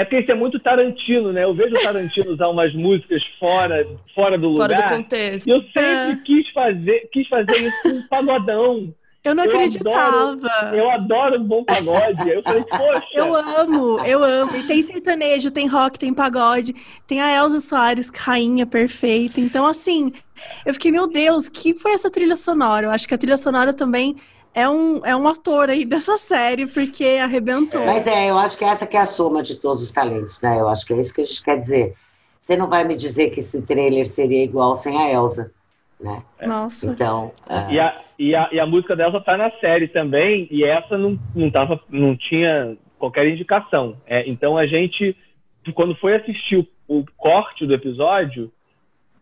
[0.01, 1.43] é porque isso é muito Tarantino, né?
[1.43, 3.85] Eu vejo o Tarantino usar umas músicas fora,
[4.15, 4.89] fora do Fora lugar.
[4.89, 5.47] do contexto.
[5.47, 6.15] E eu sempre É.
[6.25, 8.93] quis fazer, quis fazer isso com um pagodão.
[9.21, 10.39] Eu não Eu acreditava.
[10.73, 12.29] Eu adoro um bom pagode.
[12.29, 13.07] Eu falei, poxa.
[13.13, 14.55] Eu amo, eu amo.
[14.55, 16.73] E tem sertanejo, tem rock, tem pagode,
[17.05, 19.41] tem a Elza Soares, rainha perfeita.
[19.41, 20.13] Então, assim,
[20.65, 22.85] eu fiquei, meu Deus, que foi essa trilha sonora?
[22.87, 24.15] Eu acho que a trilha sonora também
[24.53, 27.85] é um, é um ator aí dessa série, porque arrebentou.
[27.85, 30.59] Mas é, eu acho que essa que é a soma de todos os talentos, né?
[30.59, 31.93] Eu acho que é isso que a gente quer dizer.
[32.41, 35.51] Você não vai me dizer que esse trailer seria igual sem a Elsa,
[35.99, 36.23] né?
[36.41, 36.87] Nossa.
[36.87, 37.31] Então,
[37.69, 41.19] E a, e, a, e a música dela tá na série também, e essa não,
[41.35, 43.97] não, tava, não tinha qualquer indicação.
[44.07, 45.15] É, então a gente,
[45.75, 48.51] quando foi assistir o, o corte do episódio,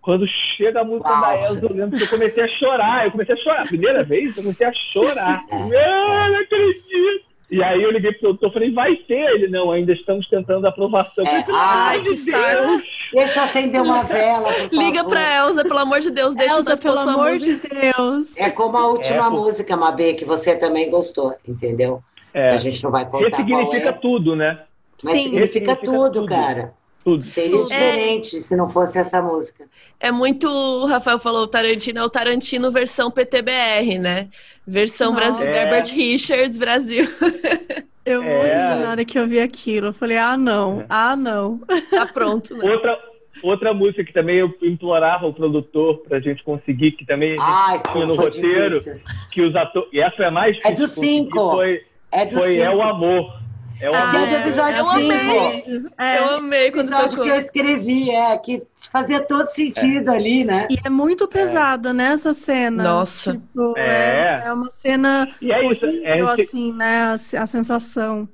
[0.08, 1.20] quando chega a música Uau.
[1.22, 3.04] da Elsa, eu lembro que eu comecei a chorar.
[3.06, 3.68] Eu comecei a chorar.
[3.68, 5.44] Primeira vez, eu comecei a chorar.
[5.52, 7.28] É, Não, acredito.
[7.52, 9.20] E aí eu liguei pro produtor e falei, vai ter?
[9.36, 11.26] Ele, não, ainda estamos tentando a aprovação.
[11.26, 12.62] Eu É, falei, ai, que saco.
[12.68, 12.84] Deus.
[13.14, 15.10] deixa eu acender uma vela, Liga favor.
[15.10, 17.68] pra Elza, pelo amor de Deus, deixa Elza, pelo amor música.
[17.76, 18.38] de Deus.
[18.38, 22.02] É como a última É, música, Mabê, que você também gostou, entendeu?
[22.34, 24.60] É, A gente não vai contar qual ressignifica é, tudo, né?
[25.04, 25.24] mas Sim.
[25.24, 26.26] significa Ressignifica tudo, tudo.
[26.28, 26.74] cara.
[27.08, 27.24] Tudo.
[27.24, 27.70] Seria Tudo.
[27.70, 29.64] diferente se não fosse essa música.
[29.98, 34.28] É muito, o Rafael falou, o Tarantino é o Tarantino versão PTBR, né?
[34.68, 35.24] Versão Nossa.
[35.38, 35.62] Brasil, É.
[35.64, 37.08] Herbert Richards, Brasil.
[38.06, 38.26] Eu É.
[38.26, 39.88] morri na hora que eu vi aquilo.
[39.88, 40.86] Eu falei, ah, não, É.
[40.90, 41.62] ah, não.
[41.90, 42.70] Tá pronto, né?
[42.70, 43.00] Outra,
[43.42, 47.44] outra música que também eu implorava o produtor pra gente conseguir, que também a gente
[47.46, 49.02] Ai, tinha no roteiro, difícil.
[49.32, 49.90] que os atores.
[49.94, 50.74] E essa foi a mais difícil.
[50.74, 51.52] É do cinco.
[51.52, 51.82] Foi,
[52.12, 52.64] É do foi cinco.
[52.64, 53.34] É o Amor.
[53.80, 55.62] É o Ah, é episódio eu amei.
[55.64, 55.90] 5.
[55.98, 57.26] É, Eu amei quando episódio tocou.
[57.26, 60.68] que eu escrevi, é, que fazia todo sentido ali, né?
[60.70, 62.84] E é muito pesado, né, essa cena.
[62.84, 63.34] Nossa.
[63.34, 64.42] Tipo, É.
[64.44, 65.86] é, é uma cena E é isso.
[65.86, 67.12] horrível, É, esse- assim, né, a,
[67.44, 68.28] a sensação.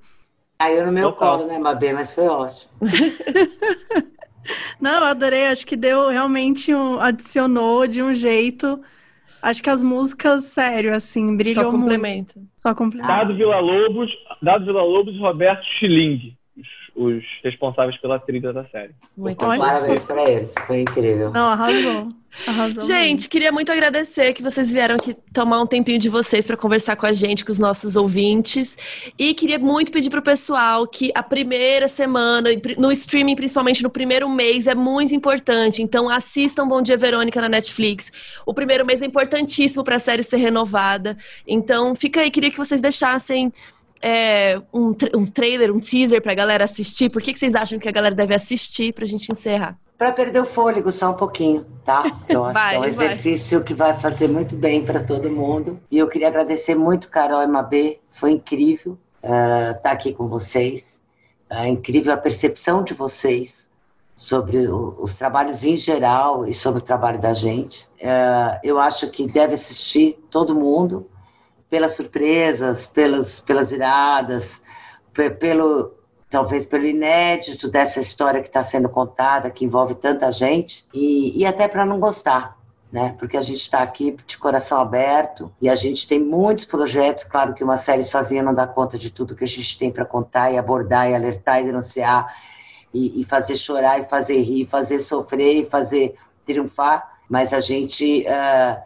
[0.58, 1.38] Caiu no meu Total.
[1.39, 1.91] colo, né, Mabê?
[1.91, 2.72] Mas foi ótimo.
[4.80, 8.80] Não, eu adorei, acho que deu realmente, um, adicionou de um jeito,
[9.44, 12.36] acho que as músicas, sério, assim, Só brilhou muito.
[12.58, 13.14] Só complementa.
[13.14, 14.10] Dado Vila Lobos,
[14.41, 16.36] Dado Vila Lobos e Roberto Schilling.
[16.96, 18.94] Os responsáveis pela trilha da série.
[19.18, 19.58] Muito bom.
[19.58, 21.32] Parabéns para eles, foi incrível.
[21.32, 22.08] Não, arrasou.
[22.48, 22.86] Arrasou.
[22.88, 26.96] Gente, queria muito agradecer que vocês vieram aqui tomar um tempinho de vocês para conversar
[26.96, 28.76] com a gente, com os nossos ouvintes.
[29.18, 34.28] E queria muito pedir pro pessoal que a primeira semana, no streaming, principalmente no primeiro
[34.28, 35.84] mês, é muito importante.
[35.84, 38.12] Então assistam Bom Dia Verônica na Netflix.
[38.46, 41.16] O primeiro mês é importantíssimo para a série ser renovada.
[41.48, 43.54] Então fica aí, queria que vocês deixassem
[44.04, 47.10] é, um, um trailer, um teaser pra galera assistir.
[47.10, 49.78] Por que, que vocês acham que a galera deve assistir pra gente encerrar?
[49.97, 52.20] Para perder o fôlego só um pouquinho, tá?
[52.28, 52.89] Eu acho Vai, que é um vai.
[52.89, 55.80] exercício que vai fazer muito bem para todo mundo.
[55.89, 57.99] E eu queria agradecer muito, Carol e Mabê.
[58.10, 61.01] Foi incrível estar aqui com vocês.
[61.49, 63.70] É incrível a percepção de vocês
[64.16, 67.88] sobre o- os trabalhos em geral e sobre o trabalho da gente.
[67.99, 71.08] É, eu acho que deve assistir todo mundo
[71.74, 74.61] pelas surpresas, pelas, pelas iradas,
[75.11, 75.95] pe- pelo
[76.30, 81.43] talvez pelo inédito dessa história que está sendo contada, que envolve tanta gente, e, e
[81.47, 82.55] até para não gostar,
[82.91, 83.15] né?
[83.17, 87.24] Porque a gente está aqui de coração aberto e a gente tem muitos projetos.
[87.24, 90.05] Claro que uma série sozinha não dá conta de tudo que a gente tem para
[90.05, 92.36] contar e abordar e alertar e denunciar
[92.93, 96.13] e, e fazer chorar e fazer rir, fazer sofrer e fazer
[96.45, 97.17] triunfar.
[97.28, 98.80] Mas a gente, ah,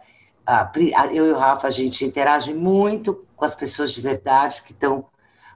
[1.12, 5.04] eu e o Rafa, a gente interage muito com as pessoas de verdade que estão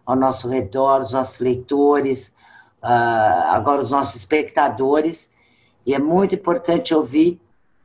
[0.05, 2.35] ao nosso redor, os nossos leitores,
[2.83, 5.33] ah, agora os nossos espectadores,
[5.87, 7.41] e é muito importante ouvir,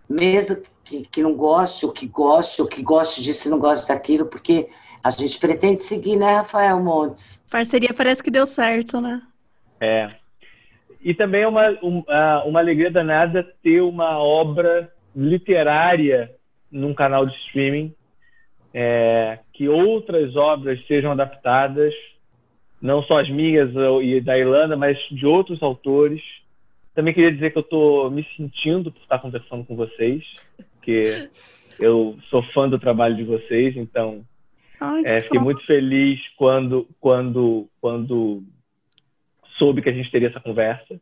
[0.10, 3.88] mesmo que, que não goste, ou que goste, ou que goste disso e não goste
[3.88, 4.70] daquilo, porque
[5.04, 7.44] a gente pretende seguir, né, Rafael Montes?
[7.50, 9.22] Parceria parece que deu certo, né?
[9.80, 10.10] É.
[11.02, 16.37] E também é uma, um- ah, uma alegria danada ter uma obra literária
[16.72, 17.94] num canal de streaming,
[18.74, 21.94] é, que outras obras sejam adaptadas,
[22.82, 23.72] não só as minhas
[24.04, 26.22] e da Irlanda, mas de outros autores.
[26.94, 30.24] Também queria dizer que eu estou me sentindo por estar conversando com vocês,
[30.76, 31.30] porque
[31.80, 34.24] eu sou fã do trabalho de vocês, então
[34.80, 38.44] Ai, é, fiquei muito feliz quando, quando, quando
[39.58, 41.00] soube que a gente teria essa conversa.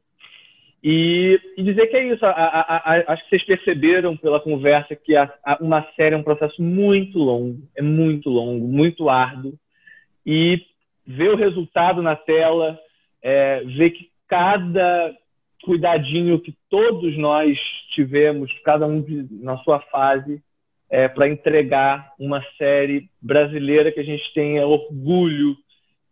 [0.87, 2.23] E, e dizer que é isso.
[2.23, 5.13] a- a- a- acho que vocês perceberam pela conversa que
[5.59, 9.53] uma série é um processo muito longo, é muito longo, muito árduo.
[10.23, 10.61] E
[11.07, 12.79] ver o resultado na tela,
[13.23, 15.11] é, ver que cada
[15.63, 17.57] cuidadinho que todos nós
[17.95, 20.39] tivemos, cada um de- na sua fase,
[20.87, 25.55] é, para entregar uma série brasileira que a gente tenha orgulho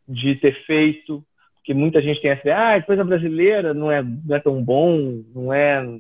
[0.10, 1.24] de ter feito,
[1.64, 5.24] porque muita gente tem essa ideia, ah, coisa brasileira não é, não é tão bom,
[5.34, 5.98] não é...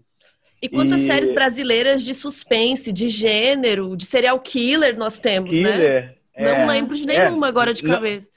[0.61, 5.71] E quantas E- séries brasileiras de suspense, de gênero, de serial killer nós temos, né?
[5.71, 6.17] Killer.
[6.37, 8.29] Não é, lembro de é, nenhuma agora de não- cabeça.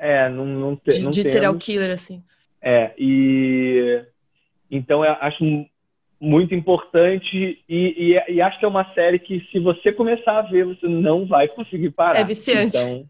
[0.00, 2.22] É, não, não, te, De, não de serial killer, assim.
[2.60, 4.02] É, e
[4.68, 5.44] então eu acho
[6.20, 10.42] muito importante e, e- e acho que é uma série que se você começar a
[10.42, 12.18] ver, você não vai conseguir parar.
[12.18, 12.76] É viciante.
[12.76, 13.04] Então,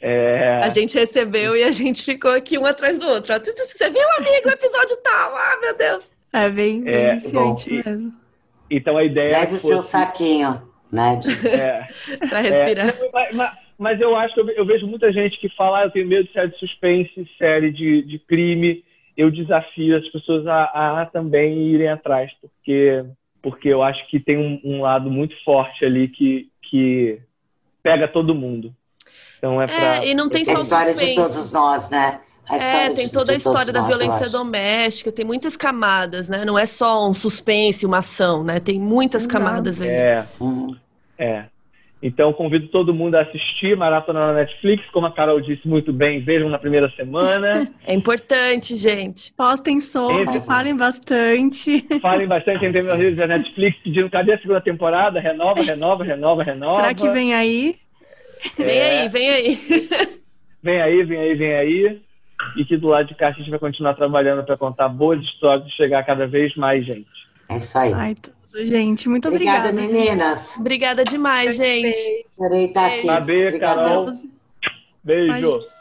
[0.00, 3.32] é, A gente recebeu e a gente ficou aqui um atrás do outro.
[3.34, 5.36] Você viu, amigo, o episódio tal?
[5.36, 6.10] Ah, meu Deus.
[6.32, 8.12] É bem, bem É, viciante bom, e- mesmo.
[8.70, 10.62] então a ideia Leve o seu saquinho,
[10.92, 11.18] né?
[11.44, 12.88] é, Pra respirar.
[12.88, 15.90] É, mas, mas- mas eu acho que eu vejo muita gente que fala, ah, eu
[15.90, 18.84] tenho medo de série de suspense, série de, de crime.
[19.16, 23.04] Eu desafio as pessoas a, a também irem atrás, porque,
[23.40, 27.20] porque eu acho que tem um, um lado muito forte ali que, que
[27.82, 28.74] pega todo mundo.
[29.38, 31.16] Então é, pra, e não tem É só a história de suspense.
[31.22, 32.20] todos nós, né?
[32.48, 35.56] A É, tem de- toda a de todos história da nós, violência doméstica, tem muitas
[35.56, 36.44] camadas, né?
[36.46, 38.58] Não é só um suspense, uma ação, né?
[38.58, 39.30] Tem muitas Não.
[39.30, 39.90] camadas ali.
[39.90, 40.74] É, Uhum.
[41.18, 41.44] é.
[42.00, 46.20] Então convido todo mundo a assistir Maratona na Netflix, como a Carol disse muito bem,
[46.22, 47.68] vejam na primeira semana.
[47.84, 49.32] É importante, gente.
[49.34, 50.40] Postem sobre, Entre.
[50.40, 51.84] falem bastante.
[52.00, 55.18] Falem bastante entre meus redes da Netflix, pedindo cadê a segunda temporada?
[55.20, 56.76] Renova, renova, renova, renova.
[56.76, 57.76] Será que vem aí?
[58.58, 59.00] Vem É.
[59.02, 59.58] aí, vem aí.
[60.62, 62.02] Vem aí, vem aí, vem aí.
[62.56, 65.66] E que do lado de cá a gente vai continuar trabalhando para contar boas histórias
[65.68, 67.06] e chegar a cada vez mais gente.
[67.48, 67.92] É isso aí.
[67.94, 69.08] Ai, tudo, gente.
[69.08, 69.92] Muito Obrigada, obrigada.
[69.92, 70.56] meninas.
[70.58, 72.26] Obrigada demais, gente.
[72.38, 73.06] Adorei estar aqui.
[73.06, 74.04] Mabê, Obrigadão.
[74.06, 74.14] Carol.
[75.04, 75.77] Beijo.